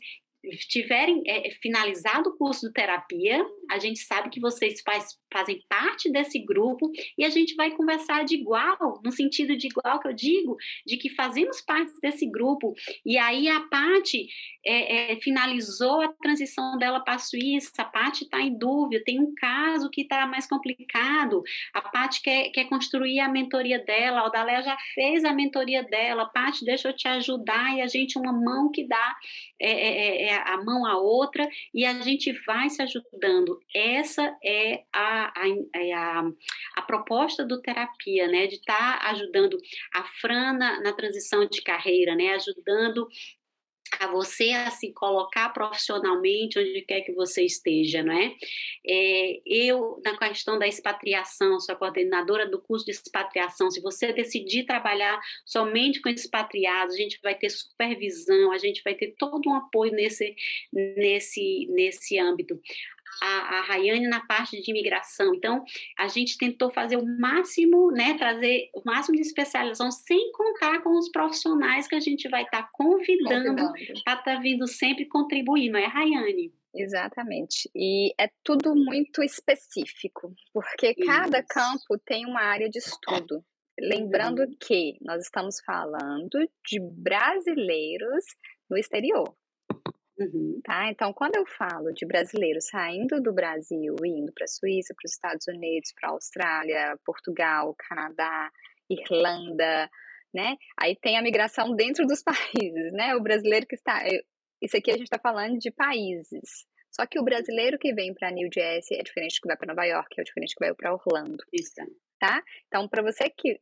[0.68, 6.11] tiverem é, finalizado o curso de terapia, a gente sabe que vocês faz, fazem parte
[6.11, 10.12] desse grupo e a gente vai conversar de igual, no sentido de igual que eu
[10.12, 12.74] digo, de que fazemos parte desse grupo.
[13.07, 14.26] E aí a Paty
[14.66, 19.20] é, é, finalizou a transição dela para a Suíça, a Paty está em dúvida, tem
[19.20, 24.26] um caso que está mais complicado, a Paty quer, quer construir a mentoria dela, a
[24.26, 28.33] Odaléa já fez a mentoria dela, Paty, deixa eu te ajudar, e a gente, uma
[28.33, 29.16] mão que dá
[29.61, 33.61] é, né, a mão à outra e a gente vai se ajudando.
[33.75, 36.23] Essa é a, a, é a,
[36.77, 39.59] a proposta do terapia, né, de estar tá ajudando
[39.95, 43.07] a Fran na, na transição de carreira, né, ajudando
[44.07, 48.35] você a se colocar profissionalmente onde quer que você esteja, não é?
[48.87, 49.41] é?
[49.47, 55.21] Eu, na questão da expatriação, sou coordenadora do curso de expatriação, se você decidir trabalhar
[55.45, 59.93] somente com expatriados, a gente vai ter supervisão, a gente vai ter todo um apoio
[59.93, 60.35] nesse,
[60.73, 62.61] nesse, nesse âmbito
[63.20, 65.35] a, a Rayane na parte de imigração.
[65.35, 65.64] Então,
[65.98, 70.98] a gente tentou fazer o máximo, né, trazer o máximo de especialização, sem contar com
[70.98, 75.70] os profissionais que a gente vai estar tá convidando para estar tá vindo sempre contribuir,
[75.70, 76.53] não é, Rayane?
[76.75, 77.70] Exatamente.
[77.75, 81.07] E é tudo muito específico, porque Isso.
[81.07, 83.44] cada campo tem uma área de estudo.
[83.79, 88.25] Lembrando que nós estamos falando de brasileiros
[88.68, 89.35] no exterior.
[90.18, 90.61] Uhum.
[90.62, 90.90] Tá?
[90.90, 95.12] Então, quando eu falo de brasileiros saindo do Brasil, indo para a Suíça, para os
[95.12, 98.51] Estados Unidos, para a Austrália, Portugal, Canadá,
[98.90, 99.90] Irlanda,
[100.35, 100.57] né?
[100.81, 103.14] Aí tem a migração dentro dos países, né?
[103.14, 104.03] O brasileiro que está.
[104.61, 106.66] Isso aqui a gente está falando de países.
[106.90, 109.75] Só que o brasileiro que vem para New Jersey é diferente do que vai para
[109.75, 111.42] Nova York, é diferente do que vai para Orlando.
[111.51, 111.72] Isso
[112.23, 112.41] tá?
[112.69, 113.59] Então, para você que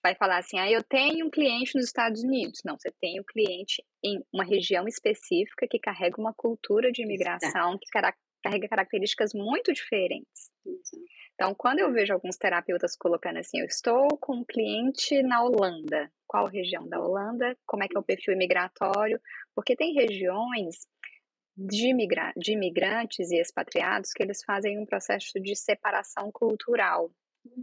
[0.00, 2.60] vai falar assim, ah, eu tenho um cliente nos Estados Unidos.
[2.64, 7.76] Não, você tem um cliente em uma região específica que carrega uma cultura de imigração
[7.76, 10.52] que carrega características muito diferentes.
[11.34, 16.08] Então, quando eu vejo alguns terapeutas colocando assim, eu estou com um cliente na Holanda,
[16.28, 19.20] qual região da Holanda, como é que é o perfil imigratório,
[19.52, 20.76] porque tem regiões
[21.56, 27.10] de, imigra de imigrantes e expatriados que eles fazem um processo de separação cultural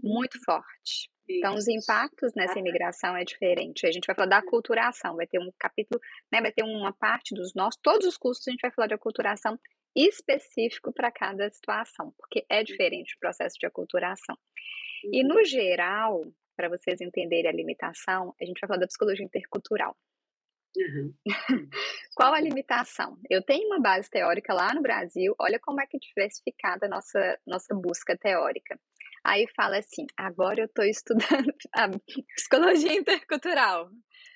[0.02, 1.10] muito forte.
[1.30, 3.88] Então, os impactos nessa imigração é diferente.
[3.88, 6.00] A gente vai falar da aculturação, vai ter um capítulo,
[6.32, 8.94] né, vai ter uma parte dos nossos, todos os cursos a gente vai falar de
[8.94, 9.58] aculturação
[9.96, 14.38] específico para cada situação, porque é diferente o processo de aculturação.
[15.12, 19.96] E no geral, para vocês entenderem a limitação, a gente vai falar da psicologia intercultural.
[20.76, 21.14] Uhum.
[22.16, 23.20] Qual a limitação?
[23.30, 26.90] Eu tenho uma base teórica lá no Brasil, olha como é que é diversificada a
[26.90, 28.80] nossa, nossa busca teórica.
[29.26, 31.90] Aí fala assim: agora eu estou estudando a
[32.36, 33.90] psicologia intercultural.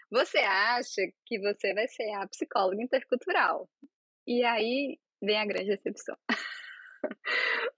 [0.09, 3.69] Você acha que você vai ser a psicóloga intercultural?
[4.25, 6.15] E aí vem a grande decepção.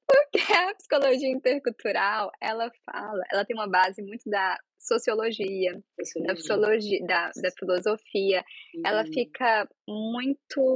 [0.07, 6.27] Porque a psicologia intercultural, ela fala, ela tem uma base muito da sociologia, sociologia.
[6.27, 8.43] da psicologia, da, da filosofia.
[8.75, 8.81] Uhum.
[8.85, 10.73] Ela fica muito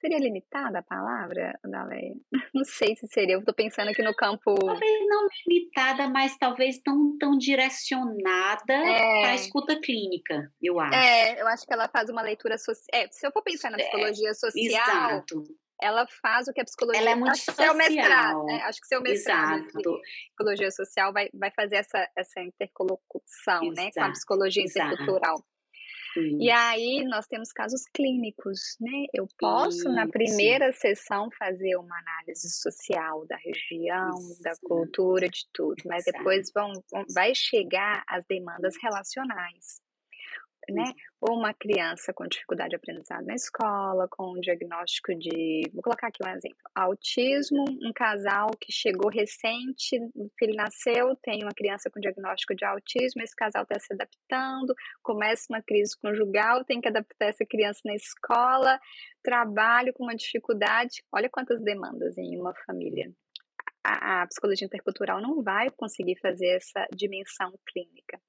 [0.00, 2.14] Seria limitada a palavra, Daleia?
[2.54, 3.34] Não sei se seria.
[3.34, 4.54] Eu estou pensando aqui no campo.
[4.54, 9.20] Talvez não limitada, mas talvez não tão direcionada é.
[9.20, 10.94] para a escuta clínica, eu acho.
[10.94, 12.86] É, eu acho que ela faz uma leitura social.
[12.92, 14.56] É, se eu for pensar na é, psicologia social.
[14.56, 15.44] Exato
[15.80, 17.74] ela faz o que a psicologia ela é muito social.
[17.74, 18.62] mestrado, né?
[18.62, 20.00] Acho que seu mestrado Exato.
[20.28, 23.74] psicologia social vai, vai fazer essa, essa interlocução, Exato.
[23.74, 25.44] né, com a psicologia intercultural.
[26.20, 29.06] E aí nós temos casos clínicos, né?
[29.12, 29.88] Eu posso Isso.
[29.92, 36.18] na primeira sessão fazer uma análise social da região, da cultura, de tudo, mas Exato.
[36.18, 39.80] depois vão, vão, vai chegar as demandas relacionais
[40.72, 40.92] né?
[41.28, 46.06] Ou uma criança com dificuldade de aprendizado na escola, com um diagnóstico de, vou colocar
[46.06, 51.90] aqui um exemplo, autismo, um casal que chegou recente, o filho nasceu, tem uma criança
[51.90, 56.88] com diagnóstico de autismo, esse casal está se adaptando, começa uma crise conjugal, tem que
[56.88, 58.78] adaptar essa criança na escola,
[59.20, 63.10] trabalho com uma dificuldade, olha quantas demandas em uma família.
[63.82, 68.20] A, a psicologia intercultural não vai conseguir fazer essa dimensão clínica.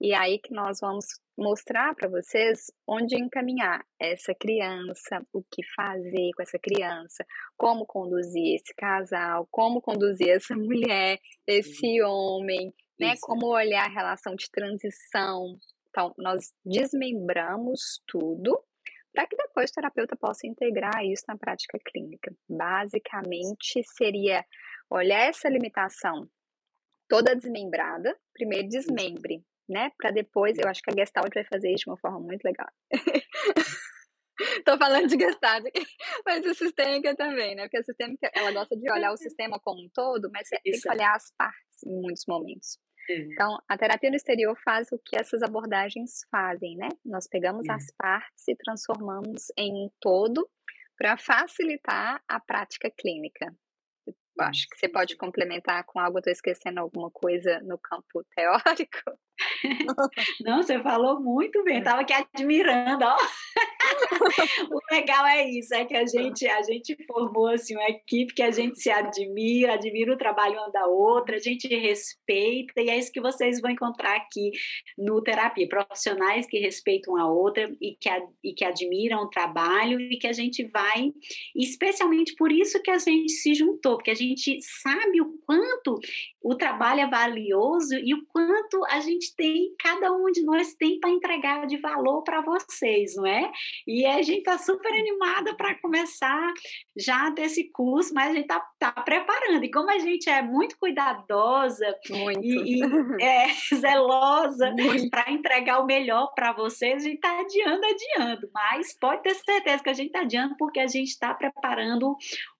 [0.00, 1.06] E aí que nós vamos
[1.36, 8.54] mostrar para vocês onde encaminhar essa criança, o que fazer com essa criança, como conduzir
[8.54, 13.14] esse casal, como conduzir essa mulher, esse homem, né?
[13.14, 13.22] Isso.
[13.22, 15.58] Como olhar a relação de transição.
[15.88, 18.60] Então, nós desmembramos tudo
[19.12, 22.32] para que depois o terapeuta possa integrar isso na prática clínica.
[22.48, 24.44] Basicamente, seria
[24.88, 26.28] olhar essa limitação
[27.08, 29.90] toda desmembrada, primeiro desmembre né?
[29.98, 32.68] Para depois, eu acho que a Gestalt vai fazer isso de uma forma muito legal.
[34.64, 35.64] Tô falando de Gestalt
[36.24, 37.64] mas o sistêmica também, né?
[37.64, 40.80] Porque a sistêmica, ela gosta de olhar o sistema como um todo, mas você tem
[40.80, 42.78] que olhar as partes em muitos momentos.
[43.10, 43.28] Uhum.
[43.32, 46.88] Então, a terapia no exterior faz o que essas abordagens fazem, né?
[47.04, 47.74] Nós pegamos uhum.
[47.74, 50.48] as partes e transformamos em um todo
[50.96, 53.54] para facilitar a prática clínica.
[54.06, 59.18] Eu acho que você pode complementar com algo, estou esquecendo alguma coisa no campo teórico.
[60.44, 63.16] Não, você falou muito bem, estava aqui admirando, ó.
[64.70, 68.42] o legal é isso, é que a gente, a gente formou assim, uma equipe que
[68.42, 72.98] a gente se admira, admira o trabalho uma da outra, a gente respeita, e é
[72.98, 74.50] isso que vocês vão encontrar aqui
[74.96, 75.68] no Terapia.
[75.68, 78.08] Profissionais que respeitam a outra e que,
[78.42, 81.12] e que admiram o trabalho e que a gente vai,
[81.54, 85.98] especialmente por isso que a gente se juntou, porque a gente sabe o quanto
[86.42, 90.98] o trabalho é valioso e o quanto a gente tem, cada um de nós tem
[90.98, 93.50] para entregar de valor para vocês, não é?
[93.86, 96.52] E a gente está super animada para começar
[96.96, 99.64] já desse curso, mas a gente está tá preparando.
[99.64, 102.40] E como a gente é muito cuidadosa muito.
[102.42, 102.82] e, e
[103.22, 104.74] é, zelosa
[105.10, 108.50] para entregar o melhor para vocês, a gente está adiando, adiando.
[108.52, 112.16] Mas pode ter certeza que a gente está adiando porque a gente está preparando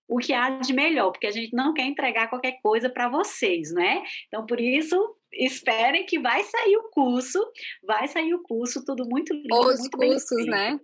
[0.09, 3.71] o que há de melhor, porque a gente não quer entregar qualquer coisa para vocês,
[3.73, 4.03] né?
[4.27, 4.97] Então, por isso,
[5.33, 7.39] esperem que vai sair o curso,
[7.83, 10.81] vai sair o curso, tudo muito lindo, Os muito cursos, né?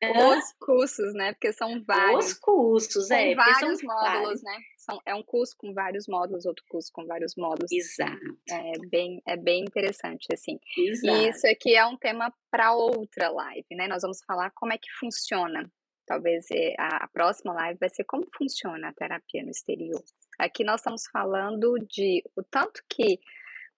[0.00, 1.32] Os cursos, né?
[1.32, 2.26] Porque são vários.
[2.26, 3.34] Os cursos, é.
[3.34, 4.42] vários módulos, vários.
[4.42, 4.58] né?
[4.76, 7.70] São, é um curso com vários módulos, outro curso com vários módulos.
[7.72, 8.38] Exato.
[8.48, 10.58] É bem, é bem interessante, assim.
[10.76, 11.18] Exato.
[11.18, 13.88] E isso aqui é um tema para outra live, né?
[13.88, 15.68] Nós vamos falar como é que funciona
[16.08, 20.02] Talvez eh, a, próxima live vai ser como funciona a terapia no exterior.
[20.38, 23.20] Aqui nós estamos falando de o tanto que.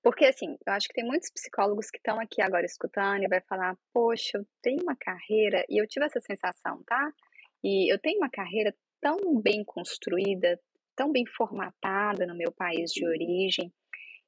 [0.03, 3.41] Porque, assim, eu acho que tem muitos psicólogos que estão aqui agora escutando e vai
[3.43, 7.13] falar: Poxa, eu tenho uma carreira, e eu tive essa sensação, tá?
[7.63, 10.59] E eu tenho uma carreira tão bem construída,
[10.97, 13.73] tão bem formatada no meu país de origem.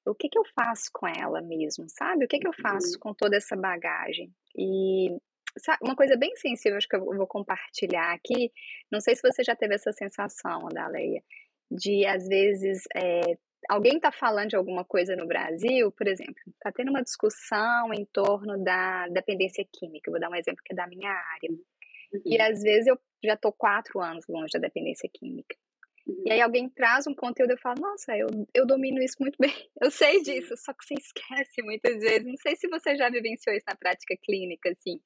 [0.05, 2.25] O que, que eu faço com ela mesmo, sabe?
[2.25, 3.01] O que, que eu faço uhum.
[3.01, 4.33] com toda essa bagagem?
[4.57, 5.17] E
[5.83, 8.51] uma coisa bem sensível, acho que eu vou compartilhar aqui.
[8.91, 11.23] Não sei se você já teve essa sensação, Adaleia,
[11.71, 13.37] de às vezes é,
[13.69, 18.05] alguém está falando de alguma coisa no Brasil, por exemplo, está tendo uma discussão em
[18.05, 20.11] torno da dependência química.
[20.11, 21.51] Vou dar um exemplo que é da minha área.
[22.13, 22.23] Uhum.
[22.25, 25.57] E às vezes eu já estou quatro anos longe da dependência química.
[26.07, 26.25] Uhum.
[26.27, 29.37] E aí alguém traz um conteúdo e eu falo, nossa, eu, eu domino isso muito
[29.39, 30.23] bem, eu sei Sim.
[30.23, 32.25] disso, só que você esquece muitas vezes.
[32.25, 35.01] Não sei se você já vivenciou isso na prática clínica, assim,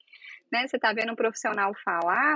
[0.51, 0.67] né?
[0.67, 2.35] Você tá vendo um profissional falar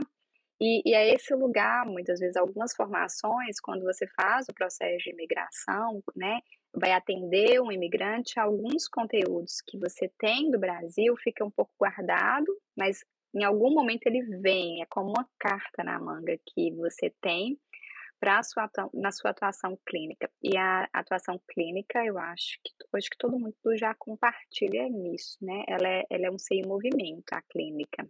[0.62, 5.09] e, e é esse lugar, muitas vezes, algumas formações, quando você faz o processo de
[5.09, 6.39] imigração, né?
[6.72, 12.45] Vai atender um imigrante, alguns conteúdos que você tem do Brasil fica um pouco guardado,
[12.78, 13.03] mas
[13.34, 17.57] em algum momento ele vem, é como uma carta na manga que você tem
[18.20, 20.30] para sua na sua atuação clínica.
[20.43, 25.64] E a atuação clínica, eu acho que hoje que todo mundo já compartilha nisso, né?
[25.68, 28.07] Ela é, ela é um ser em movimento, a clínica.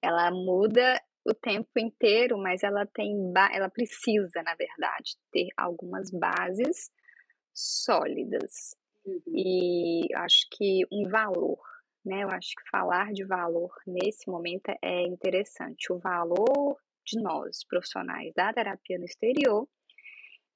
[0.00, 3.14] Ela muda o tempo inteiro, mas ela tem
[3.52, 6.90] ela precisa, na verdade, ter algumas bases
[7.54, 8.76] sólidas.
[9.04, 9.20] Uhum.
[9.28, 11.58] E acho que um valor,
[12.04, 12.22] né?
[12.22, 15.92] Eu acho que falar de valor nesse momento é interessante.
[15.92, 19.68] O valor de nós, profissionais da terapia no exterior,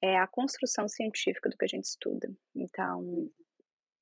[0.02, 2.28] é a construção científica do que a gente estuda.
[2.54, 3.30] Então,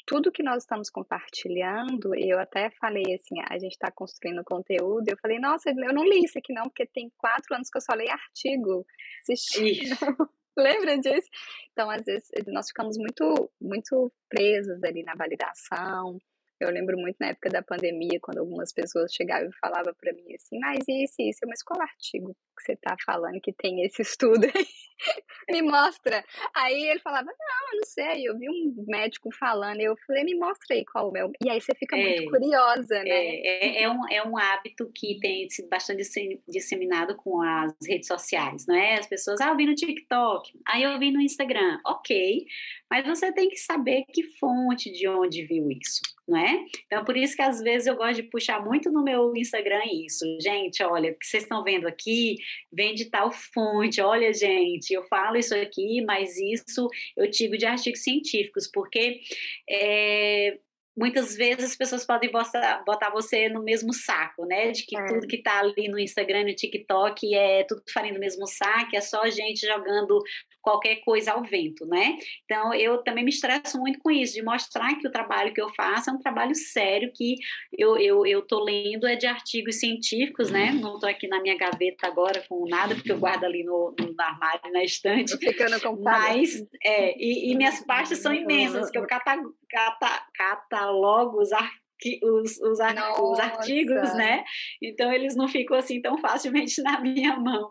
[0.06, 5.16] tudo que nós estamos compartilhando, eu até falei assim, a gente está construindo conteúdo, eu
[5.18, 7.94] falei, nossa, eu não li isso aqui não, porque tem quatro anos que eu só
[7.94, 8.86] leio artigo.
[10.56, 11.28] Lembra disso?
[11.72, 16.18] Então, às vezes, nós ficamos muito, muito presas ali na validação,
[16.60, 20.34] eu lembro muito na época da pandemia, quando algumas pessoas chegavam e falavam para mim
[20.34, 24.44] assim, mas isso, isso, mas qual artigo que você está falando que tem esse estudo
[24.44, 24.66] aí?
[25.50, 26.24] me mostra.
[26.54, 30.34] Aí ele falava, não, eu não sei, eu vi um médico falando, eu falei, me
[30.36, 31.32] mostra aí qual é o meu.
[31.44, 33.10] E aí você fica é, muito curiosa, né?
[33.10, 36.02] É, é, é, um, é um hábito que tem sido bastante
[36.48, 38.98] disseminado com as redes sociais, não é?
[38.98, 42.46] As pessoas, ah, eu vi no TikTok, aí eu vi no Instagram, ok,
[42.90, 46.64] mas você tem que saber que fonte de onde viu isso não é?
[46.86, 50.24] Então, por isso que às vezes eu gosto de puxar muito no meu Instagram isso.
[50.40, 52.36] Gente, olha, o que vocês estão vendo aqui
[52.72, 54.00] vem de tal fonte.
[54.00, 59.20] Olha, gente, eu falo isso aqui, mas isso eu tiro de artigos científicos, porque
[59.68, 60.58] é,
[60.96, 64.70] muitas vezes as pessoas podem botar, botar você no mesmo saco, né?
[64.70, 65.06] De que é.
[65.06, 69.00] tudo que tá ali no Instagram, no TikTok é tudo farinha do mesmo saco, é
[69.00, 70.22] só gente jogando
[70.64, 72.16] qualquer coisa ao vento, né?
[72.44, 75.68] Então, eu também me estresso muito com isso, de mostrar que o trabalho que eu
[75.74, 77.36] faço é um trabalho sério, que
[77.76, 80.72] eu, eu, eu tô lendo é de artigos científicos, né?
[80.72, 84.14] Não tô aqui na minha gaveta agora com nada, porque eu guardo ali no, no
[84.18, 85.36] armário, na estante.
[85.36, 89.36] Ficando com Mas, é, e, e minhas pastas são imensas, que eu cata,
[89.68, 91.84] cata, catalogo os artigos
[92.22, 92.78] os, os,
[93.20, 94.44] os, artigos, né?
[94.82, 97.70] Então eles não ficam assim tão facilmente na minha mão.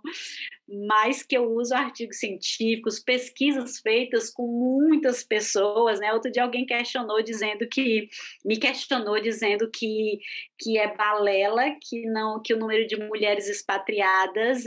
[0.68, 6.14] Mas que eu uso artigos científicos, pesquisas feitas com muitas pessoas, né?
[6.14, 8.10] Outro dia alguém questionou dizendo que
[8.46, 10.20] me questionou dizendo que
[10.60, 14.64] que é balela, que não que o número de mulheres expatriadas,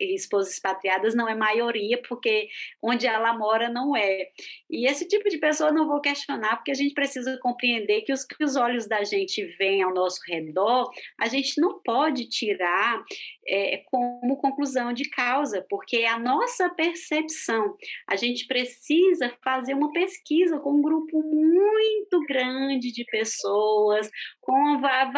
[0.00, 2.48] esposas expatriadas não é maioria, porque
[2.82, 4.28] onde ela mora não é.
[4.70, 8.24] E esse tipo de pessoa não vou questionar, porque a gente precisa compreender que os
[8.24, 10.90] que os olhos da gente veem ao nosso redor,
[11.20, 13.04] a gente não pode tirar
[13.46, 15.33] é, como conclusão de causa,
[15.68, 17.76] porque é a nossa percepção.
[18.08, 24.10] A gente precisa fazer uma pesquisa com um grupo muito grande de pessoas,
[24.40, 25.10] com uma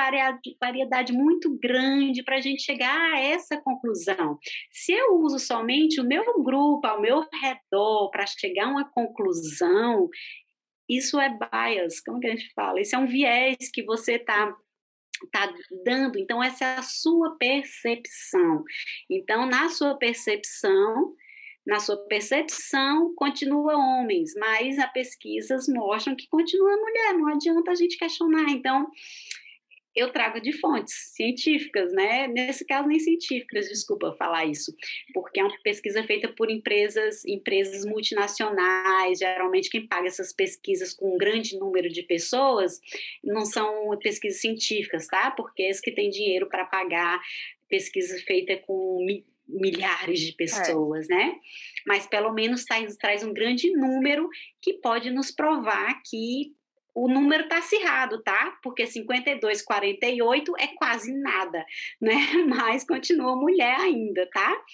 [0.60, 4.38] variedade muito grande para a gente chegar a essa conclusão.
[4.70, 10.08] Se eu uso somente o meu grupo ao meu redor para chegar a uma conclusão,
[10.88, 12.80] isso é bias, como que a gente fala?
[12.80, 14.54] Isso é um viés que você está
[15.32, 15.52] tá
[15.84, 16.18] dando.
[16.18, 18.64] Então, essa é a sua percepção.
[19.08, 21.14] Então, na sua percepção,
[21.66, 27.74] na sua percepção, continua homens, mas as pesquisas mostram que continua mulher, não adianta a
[27.74, 28.48] gente questionar.
[28.50, 28.88] Então,
[29.97, 32.28] eu trago de fontes científicas, né?
[32.28, 34.76] Nesse caso, nem científicas, desculpa falar isso,
[35.14, 39.18] porque é uma pesquisa feita por empresas, empresas multinacionais.
[39.18, 42.78] Geralmente, quem paga essas pesquisas com um grande número de pessoas
[43.24, 45.30] não são pesquisas científicas, tá?
[45.30, 47.20] Porque é que têm dinheiro para pagar
[47.68, 49.05] pesquisa feita com
[49.49, 50.34] milhares de é.
[50.34, 51.14] pessoas, é.
[51.14, 51.34] né?
[51.86, 54.28] Mas pelo menos traz, traz um grande número
[54.61, 56.55] que pode nos provar que
[56.97, 58.59] o número está acirrado, tá?
[58.62, 61.62] Porque 52, 48 é quase nada,
[62.01, 62.16] né?
[62.49, 64.64] Mas continua mulher ainda, tá?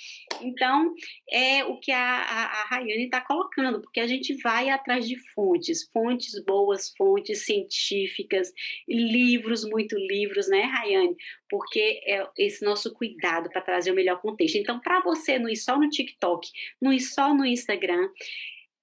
[0.41, 0.95] Então,
[1.29, 5.18] é o que a, a, a Rayane está colocando, porque a gente vai atrás de
[5.35, 8.53] fontes, fontes boas, fontes científicas,
[8.89, 11.16] livros, muito livros, né, Rayane?
[11.51, 14.57] Porque é esse nosso cuidado para trazer o melhor contexto.
[14.57, 16.49] Então, para você não ir só no TikTok,
[16.81, 18.09] não ir só no Instagram,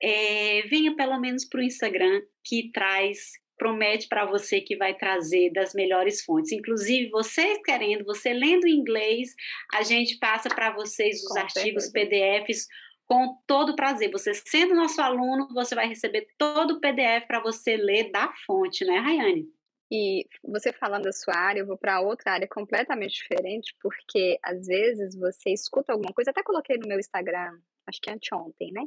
[0.01, 5.51] é, venha pelo menos para o Instagram, que traz promete para você que vai trazer
[5.51, 6.53] das melhores fontes.
[6.53, 9.35] Inclusive, você querendo, você lendo em inglês,
[9.73, 12.09] a gente passa para vocês os com artigos certeza.
[12.09, 12.67] PDFs
[13.05, 14.09] com todo prazer.
[14.11, 18.85] Você sendo nosso aluno, você vai receber todo o PDF para você ler da fonte,
[18.85, 19.45] né, Rayane?
[19.91, 24.67] E você falando da sua área, eu vou para outra área completamente diferente, porque às
[24.67, 28.83] vezes você escuta alguma coisa, até coloquei no meu Instagram, acho que anteontem, né?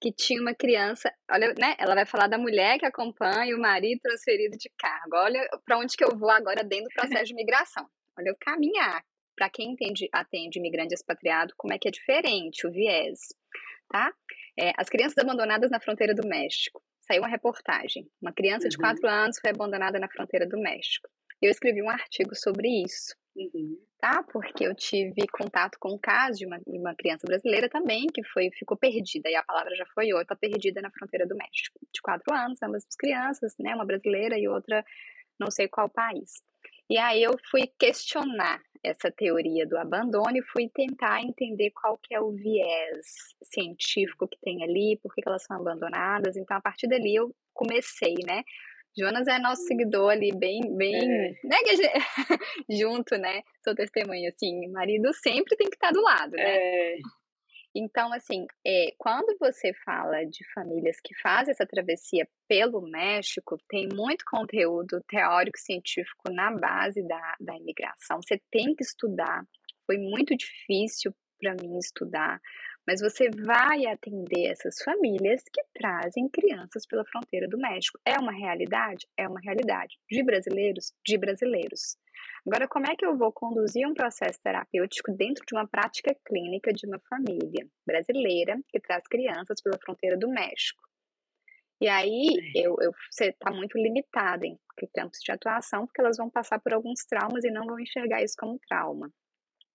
[0.00, 1.76] Que tinha uma criança, olha, né?
[1.78, 5.14] Ela vai falar da mulher que acompanha o marido transferido de cargo.
[5.14, 7.86] Olha para onde que eu vou agora dentro do processo de migração.
[8.18, 9.04] Olha, eu caminhar
[9.36, 13.20] para quem entende, atende imigrante expatriado, como é que é diferente o viés,
[13.88, 14.12] tá?
[14.58, 16.82] É, as crianças abandonadas na fronteira do México.
[17.00, 18.06] Saiu uma reportagem.
[18.20, 18.70] Uma criança uhum.
[18.70, 21.08] de 4 anos foi abandonada na fronteira do México.
[21.40, 23.14] Eu escrevi um artigo sobre isso.
[23.36, 23.78] Uhum.
[24.00, 24.22] Tá?
[24.24, 28.50] Porque eu tive contato com o caso de uma, uma, criança brasileira também, que foi,
[28.50, 31.78] ficou perdida, e a palavra já foi outra, perdida na fronteira do México.
[31.92, 33.74] De quatro anos, ambas as crianças, né?
[33.74, 34.84] Uma brasileira e outra,
[35.38, 36.42] não sei qual país.
[36.88, 42.14] E aí eu fui questionar essa teoria do abandono e fui tentar entender qual que
[42.14, 46.36] é o viés científico que tem ali, por que elas são abandonadas.
[46.36, 48.42] Então, a partir dali eu comecei, né?
[48.98, 51.32] Jonas é nosso seguidor ali, bem, bem, é.
[51.44, 51.92] né, gente,
[52.68, 56.56] junto, né, seu testemunho, assim, marido sempre tem que estar do lado, né?
[56.56, 56.96] É.
[57.74, 63.88] Então, assim, é, quando você fala de famílias que fazem essa travessia pelo México, tem
[63.92, 68.20] muito conteúdo teórico científico na base da, da imigração.
[68.20, 69.44] Você tem que estudar.
[69.86, 72.40] Foi muito difícil para mim estudar,
[72.86, 77.98] mas você vai atender essas famílias que trazem crianças pela fronteira do México.
[78.04, 79.06] É uma realidade?
[79.16, 79.96] É uma realidade.
[80.10, 80.92] De brasileiros?
[81.06, 81.96] De brasileiros.
[82.46, 86.72] Agora, como é que eu vou conduzir um processo terapêutico dentro de uma prática clínica
[86.72, 90.82] de uma família brasileira que traz crianças pela fronteira do México?
[91.80, 94.58] E aí eu, eu, você está muito limitado em
[94.94, 98.34] campos de atuação, porque elas vão passar por alguns traumas e não vão enxergar isso
[98.38, 99.10] como trauma.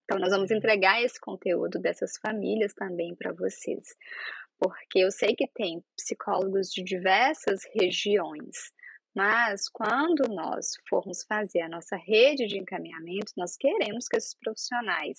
[0.05, 3.95] Então, nós vamos entregar esse conteúdo dessas famílias também para vocês,
[4.59, 8.71] porque eu sei que tem psicólogos de diversas regiões,
[9.15, 15.17] mas quando nós formos fazer a nossa rede de encaminhamento, nós queremos que esses profissionais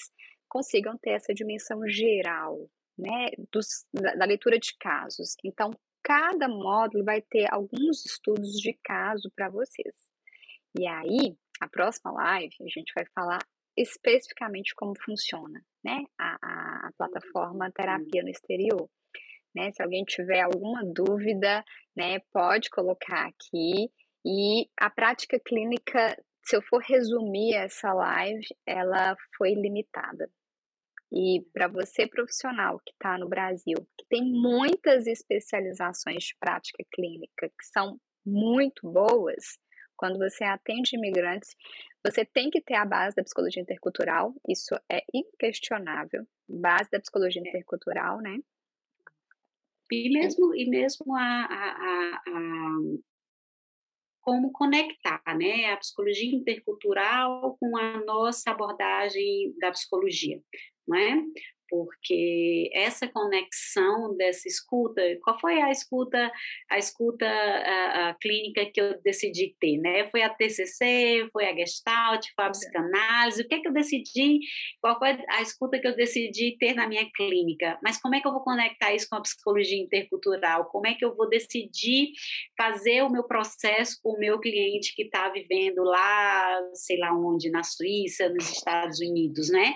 [0.49, 5.34] consigam ter essa dimensão geral, né, dos, da, da leitura de casos.
[5.45, 5.70] Então,
[6.03, 9.97] cada módulo vai ter alguns estudos de caso para vocês.
[10.78, 13.41] E aí, a próxima live, a gente vai falar
[13.76, 16.04] especificamente como funciona, né?
[16.18, 18.88] A, a, a plataforma terapia no exterior.
[19.54, 19.72] Né?
[19.72, 21.64] Se alguém tiver alguma dúvida,
[21.96, 23.90] né, pode colocar aqui.
[24.24, 26.14] E a prática clínica,
[26.44, 30.30] se eu for resumir essa live, ela foi limitada.
[31.12, 37.48] E para você, profissional que está no Brasil, que tem muitas especializações de prática clínica
[37.48, 39.56] que são muito boas,
[39.97, 41.57] quando você atende imigrantes,
[42.05, 46.26] você tem que ter a base da psicologia intercultural, isso é inquestionável.
[46.49, 47.49] Base da psicologia é.
[47.49, 48.38] intercultural, né?
[49.90, 52.78] E mesmo, e mesmo a, a, a,
[54.20, 60.42] como conectar né, a psicologia intercultural com a nossa abordagem da psicologia.
[60.86, 61.22] Não é?
[61.68, 66.30] Porque essa conexão dessa escuta, qual foi a escuta,
[66.70, 70.08] a escuta a, a clínica que eu decidi ter, né?
[70.10, 74.40] Foi a TCC, foi a Gestalt, foi a psicanálise, o que é que eu decidi,
[74.80, 77.78] qual foi a escuta que eu decidi ter na minha clínica?
[77.82, 80.66] Mas como é que eu vou conectar isso com a psicologia intercultural?
[80.66, 82.12] Como é que eu vou decidir
[82.56, 87.50] fazer o meu processo com o meu cliente que está vivendo lá, sei lá onde,
[87.50, 89.74] na Suíça, nos Estados Unidos, né?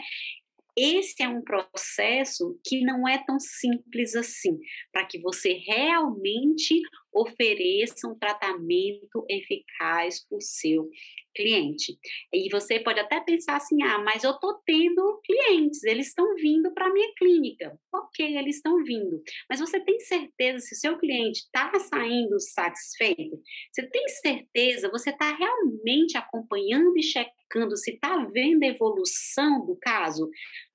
[0.76, 4.58] Esse é um processo que não é tão simples assim,
[4.92, 6.80] para que você realmente
[7.12, 10.88] ofereça um tratamento eficaz para o seu
[11.34, 11.98] cliente.
[12.32, 16.72] E você pode até pensar assim: ah, mas eu estou tendo clientes, eles estão vindo
[16.72, 17.78] para a minha clínica.
[17.92, 19.22] Ok, eles estão vindo.
[19.48, 23.40] Mas você tem certeza se o seu cliente está saindo satisfeito?
[23.72, 24.90] Você tem certeza?
[24.90, 30.28] Você está realmente acompanhando e checando se está vendo a evolução do caso?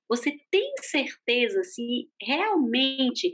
[0.08, 3.32] Você tem certeza se realmente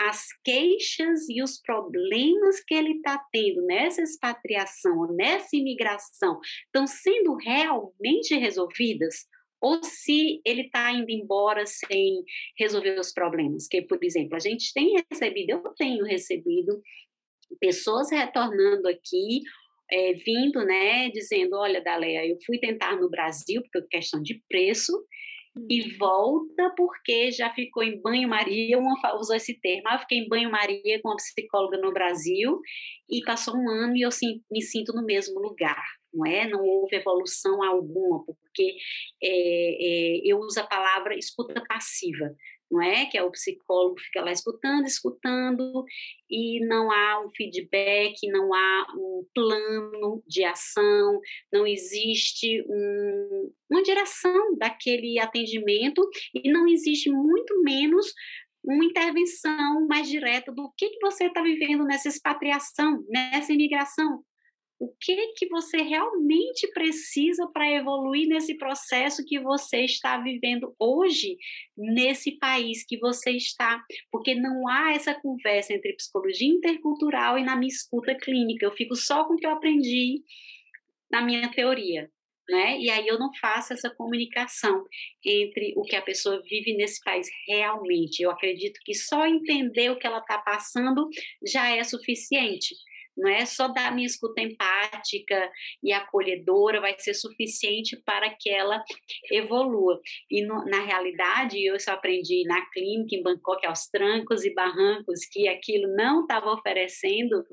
[0.00, 7.34] as queixas e os problemas que ele está tendo nessa expatriação, nessa imigração, estão sendo
[7.36, 9.26] realmente resolvidas?
[9.60, 12.24] Ou se ele está indo embora sem
[12.58, 13.68] resolver os problemas?
[13.68, 16.80] Que, por exemplo, a gente tem recebido, eu tenho recebido
[17.60, 19.42] pessoas retornando aqui
[19.92, 24.40] é, vindo, né, dizendo, olha, Daleia, eu fui tentar no Brasil, porque é questão de
[24.48, 24.92] preço,
[25.68, 25.98] e uhum.
[25.98, 31.00] volta porque já ficou em banho-maria, uma usou esse termo, ah, eu fiquei em banho-maria
[31.02, 32.60] com uma psicóloga no Brasil
[33.08, 34.10] e passou um ano e eu
[34.50, 35.82] me sinto no mesmo lugar,
[36.12, 36.48] não é?
[36.48, 38.76] Não houve evolução alguma, porque
[39.22, 42.34] é, é, eu uso a palavra escuta passiva
[42.70, 43.06] não é?
[43.06, 45.84] Que é o psicólogo fica lá escutando, escutando
[46.30, 51.20] e não há um feedback, não há um plano de ação,
[51.52, 58.12] não existe um, uma direção daquele atendimento e não existe muito menos
[58.62, 64.22] uma intervenção mais direta do que, que você está vivendo nessa expatriação, nessa imigração,
[64.80, 71.36] o que que você realmente precisa para evoluir nesse processo que você está vivendo hoje
[71.76, 77.56] nesse país que você está, porque não há essa conversa entre psicologia intercultural e na
[77.56, 78.64] minha escuta clínica.
[78.64, 80.22] Eu fico só com o que eu aprendi
[81.10, 82.10] na minha teoria.
[82.48, 82.80] Né?
[82.80, 84.84] E aí eu não faço essa comunicação
[85.24, 88.22] entre o que a pessoa vive nesse país realmente.
[88.22, 91.08] Eu acredito que só entender o que ela está passando
[91.46, 92.74] já é suficiente
[93.16, 95.50] não é só dar minha escuta empática
[95.82, 98.82] e acolhedora vai ser suficiente para que ela
[99.30, 100.00] evolua.
[100.30, 105.20] E no, na realidade, eu só aprendi na clínica em Bangkok, aos trancos e barrancos,
[105.30, 107.44] que aquilo não estava oferecendo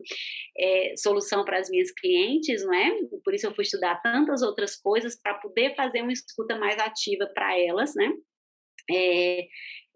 [0.58, 2.92] é, solução para as minhas clientes, não é?
[3.24, 7.30] Por isso eu fui estudar tantas outras coisas para poder fazer uma escuta mais ativa
[7.34, 8.12] para elas, né?
[8.90, 9.48] É,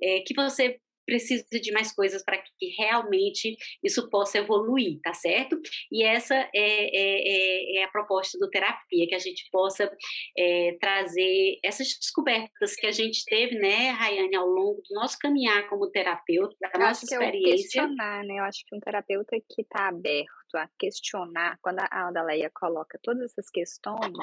[0.02, 0.78] é, que você
[1.12, 5.60] precisa de mais coisas para que realmente isso possa evoluir, tá certo?
[5.92, 9.92] E essa é, é, é, é a proposta do terapia, que a gente possa
[10.38, 15.68] é, trazer essas descobertas que a gente teve, né, Rayane, ao longo do nosso caminhar
[15.68, 17.50] como terapeuta, da Eu nossa experiência.
[17.50, 18.40] É questionar, né?
[18.40, 23.32] Eu acho que um terapeuta que está aberto a questionar, quando a Adaleia coloca todas
[23.32, 24.16] essas questões,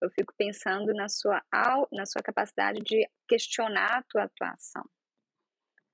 [0.00, 1.42] eu fico pensando na sua,
[1.90, 4.84] na sua capacidade de questionar a tua atuação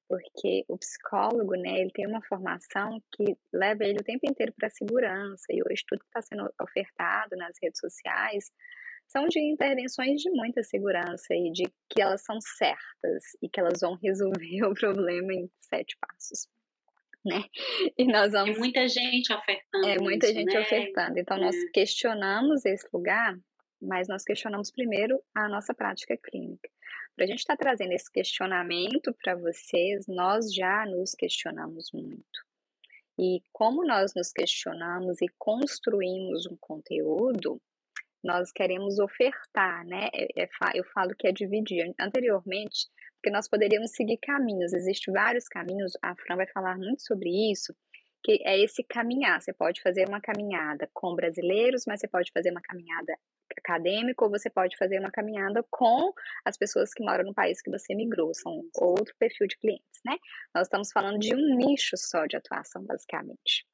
[0.09, 4.68] porque o psicólogo, né, ele tem uma formação que leva ele o tempo inteiro para
[4.68, 8.50] a segurança, e hoje tudo que está sendo ofertado nas redes sociais
[9.06, 13.80] são de intervenções de muita segurança e de que elas são certas e que elas
[13.80, 16.48] vão resolver o problema em sete passos.
[17.24, 17.42] Né?
[17.98, 18.56] E nós vamos.
[18.56, 19.88] É muita gente ofertando.
[19.88, 20.61] É muita isso, gente né?
[20.61, 21.18] ofertando.
[21.18, 21.40] Então, é.
[21.40, 23.36] nós questionamos esse lugar,
[23.82, 26.70] mas nós questionamos primeiro a nossa prática clínica.
[27.19, 32.47] Para a gente estar tá trazendo esse questionamento para vocês, nós já nos questionamos muito.
[33.19, 37.61] E como nós nos questionamos e construímos um conteúdo,
[38.23, 40.11] nós queremos ofertar, né?
[40.14, 41.93] É, é, eu falo que é dividir.
[41.99, 47.51] Anteriormente, porque nós poderíamos seguir caminhos, existem vários caminhos, a Fran vai falar muito sobre
[47.51, 47.75] isso,
[48.23, 49.43] que é esse caminhar.
[49.43, 53.19] Você pode fazer uma caminhada com brasileiros, mas você pode fazer uma caminhada
[53.59, 56.12] acadêmico, ou você pode fazer uma caminhada com
[56.44, 60.16] as pessoas que moram no país que você migrou, são outro perfil de clientes, né?
[60.54, 63.66] Nós estamos falando de um nicho só de atuação, basicamente,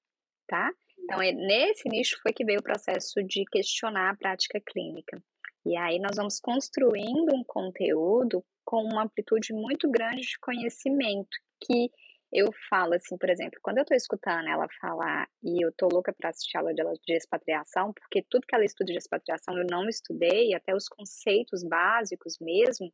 [0.46, 0.70] tá?
[0.98, 5.22] Então, é, nesse nicho foi que veio o processo de questionar a prática clínica.
[5.66, 11.90] E aí nós vamos construindo um conteúdo com uma amplitude muito grande de conhecimento, que
[12.34, 16.12] eu falo assim, por exemplo, quando eu estou escutando ela falar e eu tô louca
[16.12, 19.88] para assistir aula dela de expatriação, porque tudo que ela estuda de expatriação eu não
[19.88, 22.92] estudei, até os conceitos básicos mesmo,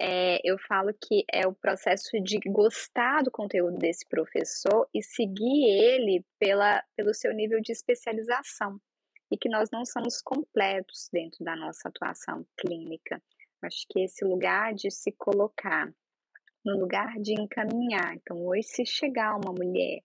[0.00, 5.66] é, eu falo que é o processo de gostar do conteúdo desse professor e seguir
[5.66, 8.80] ele pela, pelo seu nível de especialização.
[9.30, 13.22] E que nós não somos completos dentro da nossa atuação clínica.
[13.62, 15.92] Acho que esse lugar de se colocar
[16.64, 18.14] no lugar de encaminhar.
[18.14, 20.00] Então, hoje, se chegar uma mulher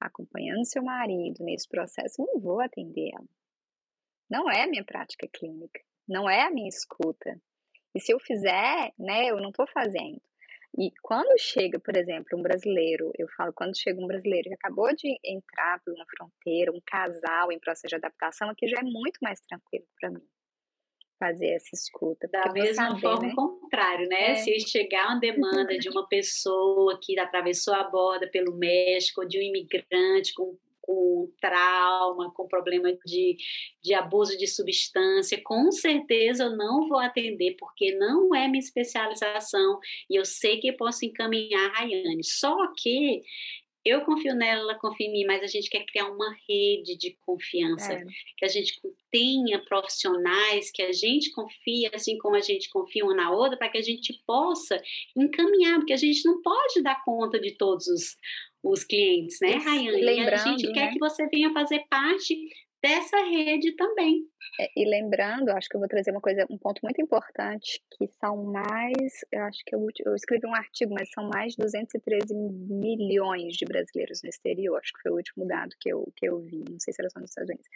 [0.00, 3.28] acompanhando seu marido nesse processo, não vou atender ela.
[4.30, 7.40] Não é minha prática clínica, não é a minha escuta.
[7.94, 10.20] E se eu fizer, né, eu não estou fazendo.
[10.78, 14.94] E quando chega, por exemplo, um brasileiro, eu falo, quando chega um brasileiro que acabou
[14.94, 19.18] de entrar por uma fronteira, um casal em processo de adaptação, aqui já é muito
[19.20, 20.24] mais tranquilo para mim
[21.20, 22.26] fazer essa escuta.
[22.32, 23.34] Da mesma saber, forma, né?
[23.36, 24.30] contrário, né?
[24.32, 24.34] É.
[24.36, 29.42] Se chegar uma demanda de uma pessoa que atravessou a borda pelo México, de um
[29.42, 30.56] imigrante com
[30.90, 33.36] com trauma, com problema de,
[33.80, 39.78] de abuso de substância, com certeza eu não vou atender, porque não é minha especialização
[40.08, 42.24] e eu sei que posso encaminhar a Rayane.
[42.24, 43.22] Só que
[43.84, 47.16] eu confio nela, ela confia em mim, mas a gente quer criar uma rede de
[47.24, 48.04] confiança, é.
[48.36, 48.78] que a gente
[49.10, 53.68] tenha profissionais que a gente confia, assim como a gente confia uma na outra, para
[53.70, 54.80] que a gente possa
[55.16, 58.16] encaminhar, porque a gente não pode dar conta de todos os,
[58.62, 60.02] os clientes, né, Rayane?
[60.02, 60.72] E a gente né?
[60.72, 62.36] quer que você venha fazer parte
[62.82, 64.24] dessa rede também.
[64.58, 68.06] É, e lembrando, acho que eu vou trazer uma coisa, um ponto muito importante, que
[68.08, 72.34] são mais, eu acho que eu, eu escrevi um artigo, mas são mais de 213
[72.34, 76.40] milhões de brasileiros no exterior, acho que foi o último dado que eu, que eu
[76.40, 77.68] vi, não sei se era só nos Estados Unidos.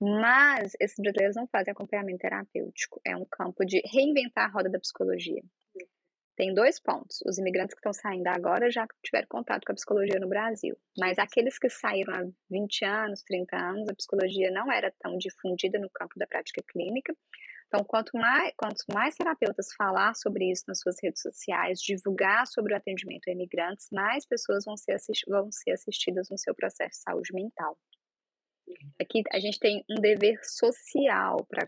[0.00, 4.80] Mas esses brasileiros não fazem acompanhamento terapêutico, é um campo de reinventar a roda da
[4.80, 5.42] psicologia.
[6.40, 7.20] Tem dois pontos.
[7.26, 10.74] Os imigrantes que estão saindo agora já tiveram contato com a psicologia no Brasil.
[10.98, 15.78] Mas aqueles que saíram há 20 anos, 30 anos, a psicologia não era tão difundida
[15.78, 17.14] no campo da prática clínica.
[17.66, 22.72] Então, quanto mais, quanto mais terapeutas falar sobre isso nas suas redes sociais, divulgar sobre
[22.72, 24.96] o atendimento a imigrantes, mais pessoas vão ser,
[25.28, 27.76] vão ser assistidas no seu processo de saúde mental.
[28.98, 31.66] Aqui a gente tem um dever social para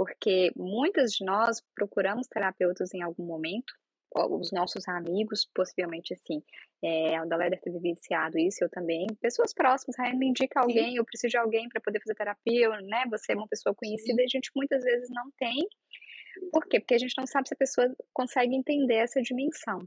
[0.00, 3.70] porque muitas de nós procuramos terapeutas em algum momento,
[4.30, 6.42] os nossos amigos, possivelmente assim,
[6.82, 10.96] é, a deve ter vivenciado isso, eu também, pessoas próximas, ah, me indica alguém, Sim.
[10.96, 14.24] eu preciso de alguém para poder fazer terapia, né, você é uma pessoa conhecida, Sim.
[14.24, 15.68] a gente muitas vezes não tem,
[16.50, 16.80] por quê?
[16.80, 19.86] Porque a gente não sabe se a pessoa consegue entender essa dimensão.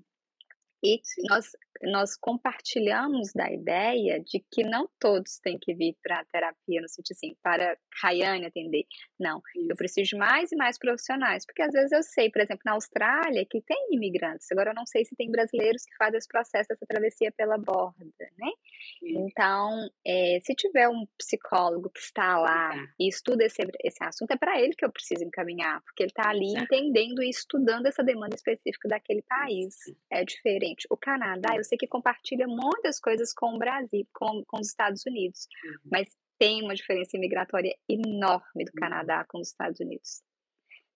[0.84, 1.50] E nós,
[1.82, 6.88] nós compartilhamos da ideia de que não todos têm que vir para a terapia, no
[6.88, 8.86] sentido assim, para Rayane atender.
[9.20, 9.68] Não, Isso.
[9.70, 12.74] eu preciso de mais e mais profissionais, porque às vezes eu sei, por exemplo, na
[12.74, 16.70] Austrália, que tem imigrantes, agora eu não sei se tem brasileiros que fazem esse processo
[16.70, 18.04] dessa travessia pela borda,
[18.38, 18.52] né?
[19.02, 19.20] Isso.
[19.20, 22.94] Então, é, se tiver um psicólogo que está lá Exato.
[23.00, 26.30] e estuda esse, esse assunto, é para ele que eu preciso encaminhar, porque ele está
[26.30, 26.64] ali Exato.
[26.64, 29.76] entendendo e estudando essa demanda específica daquele país.
[30.12, 34.68] É diferente o Canadá, sei que compartilha muitas coisas com o Brasil, com, com os
[34.68, 35.90] Estados Unidos, uhum.
[35.92, 36.08] mas
[36.40, 38.80] tem uma diferença migratória enorme do uhum.
[38.80, 40.22] Canadá com os Estados Unidos.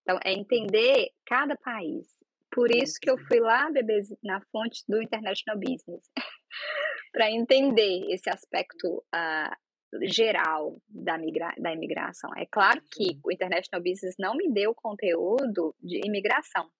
[0.02, 2.06] Então, é entender cada país.
[2.50, 6.10] Por isso que eu fui lá beber na fonte do International Business,
[7.12, 12.30] para entender esse aspecto uh, geral da, migra da imigração.
[12.36, 16.70] É claro que o International Business não me deu conteúdo de imigração,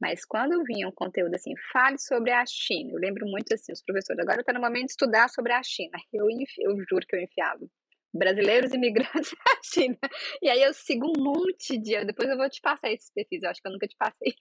[0.00, 3.82] mas quando vinha um conteúdo assim, fale sobre a China, eu lembro muito assim, os
[3.82, 5.98] professores, agora está no momento de estudar sobre a China.
[6.12, 6.26] Eu,
[6.58, 7.66] eu juro que eu enfiava
[8.14, 9.98] brasileiros imigrantes na China.
[10.42, 12.04] E aí eu sigo um monte de.
[12.04, 14.34] Depois eu vou te passar esses perfis, eu acho que eu nunca te passei.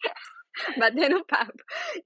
[0.78, 1.53] batendo papo.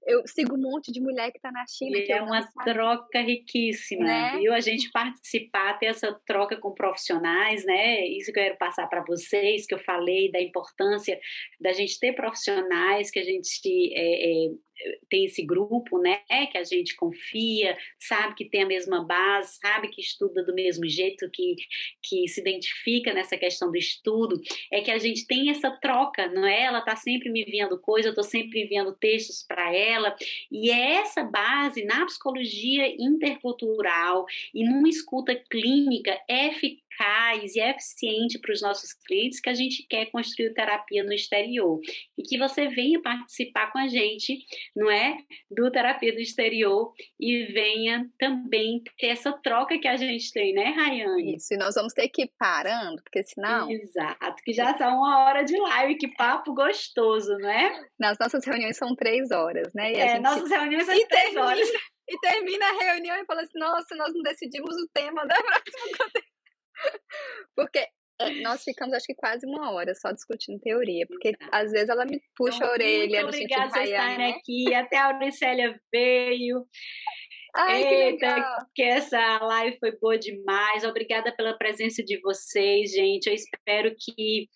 [0.06, 1.98] Eu sigo um monte de mulher que está na China.
[1.98, 4.38] E é uma troca riquíssima, né?
[4.38, 4.52] viu?
[4.52, 8.06] A gente participar, ter essa troca com profissionais, né?
[8.06, 11.18] Isso que eu quero passar para vocês, que eu falei da importância
[11.60, 14.50] da gente ter profissionais que a gente é, é,
[15.08, 16.20] tem esse grupo, né,
[16.50, 20.88] que a gente confia, sabe que tem a mesma base, sabe que estuda do mesmo
[20.88, 21.56] jeito, que,
[22.02, 26.46] que se identifica nessa questão do estudo, é que a gente tem essa troca, não
[26.46, 26.64] é?
[26.64, 30.14] Ela está sempre me enviando coisa, eu estou sempre enviando textos para ela,
[30.50, 37.60] e é essa base na psicologia intercultural e numa escuta clínica é eficaz eficaz e
[37.60, 41.80] eficiente para os nossos clientes que a gente quer construir terapia no exterior.
[42.18, 44.38] E que você venha participar com a gente,
[44.74, 45.16] não é?
[45.50, 50.70] Do terapia do exterior e venha também ter essa troca que a gente tem, né,
[50.70, 51.36] Rayane?
[51.36, 53.70] Isso, e nós vamos ter que ir parando, porque senão.
[53.70, 57.70] Exato, que já são uma hora de live, que papo gostoso, né?
[57.98, 59.92] Nas nossas reuniões são três horas, né?
[59.92, 60.22] E é, gente...
[60.22, 61.68] nossas reuniões são e três termina, horas.
[62.12, 66.10] E termina a reunião e fala assim: nossa, nós não decidimos o tema da próxima
[67.56, 67.86] Porque
[68.42, 71.48] nós ficamos, acho que quase uma hora só discutindo teoria, porque Exato.
[71.52, 74.30] às vezes ela me puxa então, a orelha muito no sentido por estarem né?
[74.30, 76.66] aqui, até a Auricélia veio.
[77.54, 80.84] Ai, Eita, que, que essa live foi boa demais.
[80.84, 83.26] Obrigada pela presença de vocês, gente.
[83.26, 84.48] Eu espero que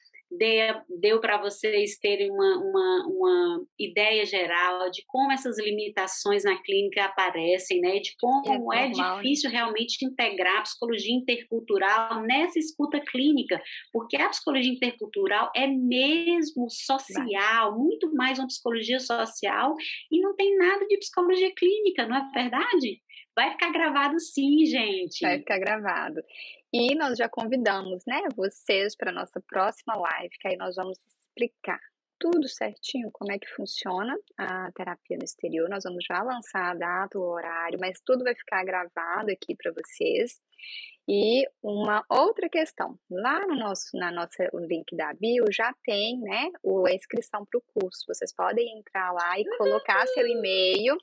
[1.00, 7.04] deu para vocês terem uma, uma, uma ideia geral de como essas limitações na clínica
[7.04, 7.98] aparecem, né?
[8.00, 9.22] De como é, é normal, né?
[9.22, 9.56] difícil né?
[9.56, 13.60] realmente integrar a psicologia intercultural nessa escuta clínica,
[13.92, 19.74] porque a psicologia intercultural é mesmo social, muito mais uma psicologia social
[20.10, 23.00] e não tem nada de psicologia clínica, não é verdade?
[23.36, 25.20] Vai ficar gravado sim, gente.
[25.20, 26.20] Vai ficar gravado.
[26.76, 31.78] E nós já convidamos, né, vocês para nossa próxima live, que aí nós vamos explicar
[32.18, 35.68] tudo certinho como é que funciona a terapia no exterior.
[35.68, 39.70] Nós vamos já lançar a data, o horário, mas tudo vai ficar gravado aqui para
[39.70, 40.40] vocês.
[41.06, 46.18] E uma outra questão, lá no nosso, na nossa o link da bio já tem,
[46.18, 46.50] né,
[46.88, 48.04] a inscrição para o curso.
[48.08, 50.96] Vocês podem entrar lá e colocar seu e-mail,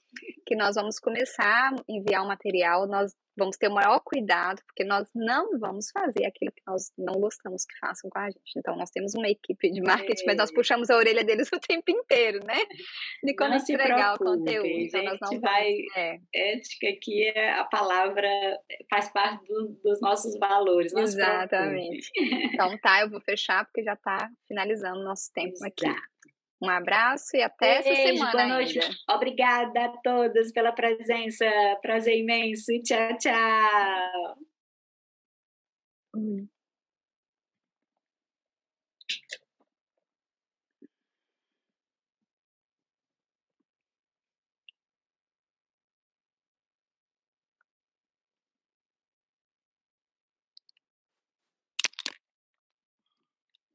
[0.45, 2.87] que nós vamos começar a enviar o material.
[2.87, 7.19] Nós vamos ter o maior cuidado, porque nós não vamos fazer aquilo que nós não
[7.19, 8.53] gostamos que façam com a gente.
[8.55, 10.25] Então, nós temos uma equipe de marketing, é.
[10.27, 10.53] mas nós é.
[10.53, 12.55] puxamos a orelha deles o tempo inteiro, né?
[13.23, 14.67] De como entregar o conteúdo.
[14.67, 15.73] Então, nós não vai.
[15.95, 16.19] É.
[16.33, 18.29] Ética aqui é a palavra,
[18.89, 20.93] faz parte do, dos nossos valores.
[20.93, 22.11] Exatamente.
[22.53, 25.87] Então, tá, eu vou fechar, porque já está finalizando o nosso tempo Exato.
[25.87, 26.10] aqui.
[26.61, 28.31] Um abraço e até Beijo, essa semana.
[28.31, 28.79] Boa noite.
[28.79, 28.95] Ainda.
[29.09, 31.45] Obrigada a todos pela presença.
[31.81, 32.71] Prazer imenso.
[32.83, 34.37] Tchau, tchau.
[36.15, 36.47] Hum.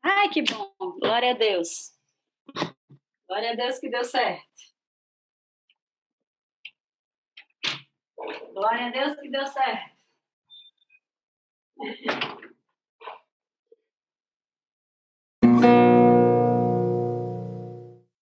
[0.02, 0.72] Ai, que bom.
[1.00, 1.95] Glória a Deus.
[3.28, 4.44] Glória a Deus que deu certo.
[8.54, 9.96] Glória a Deus que deu certo.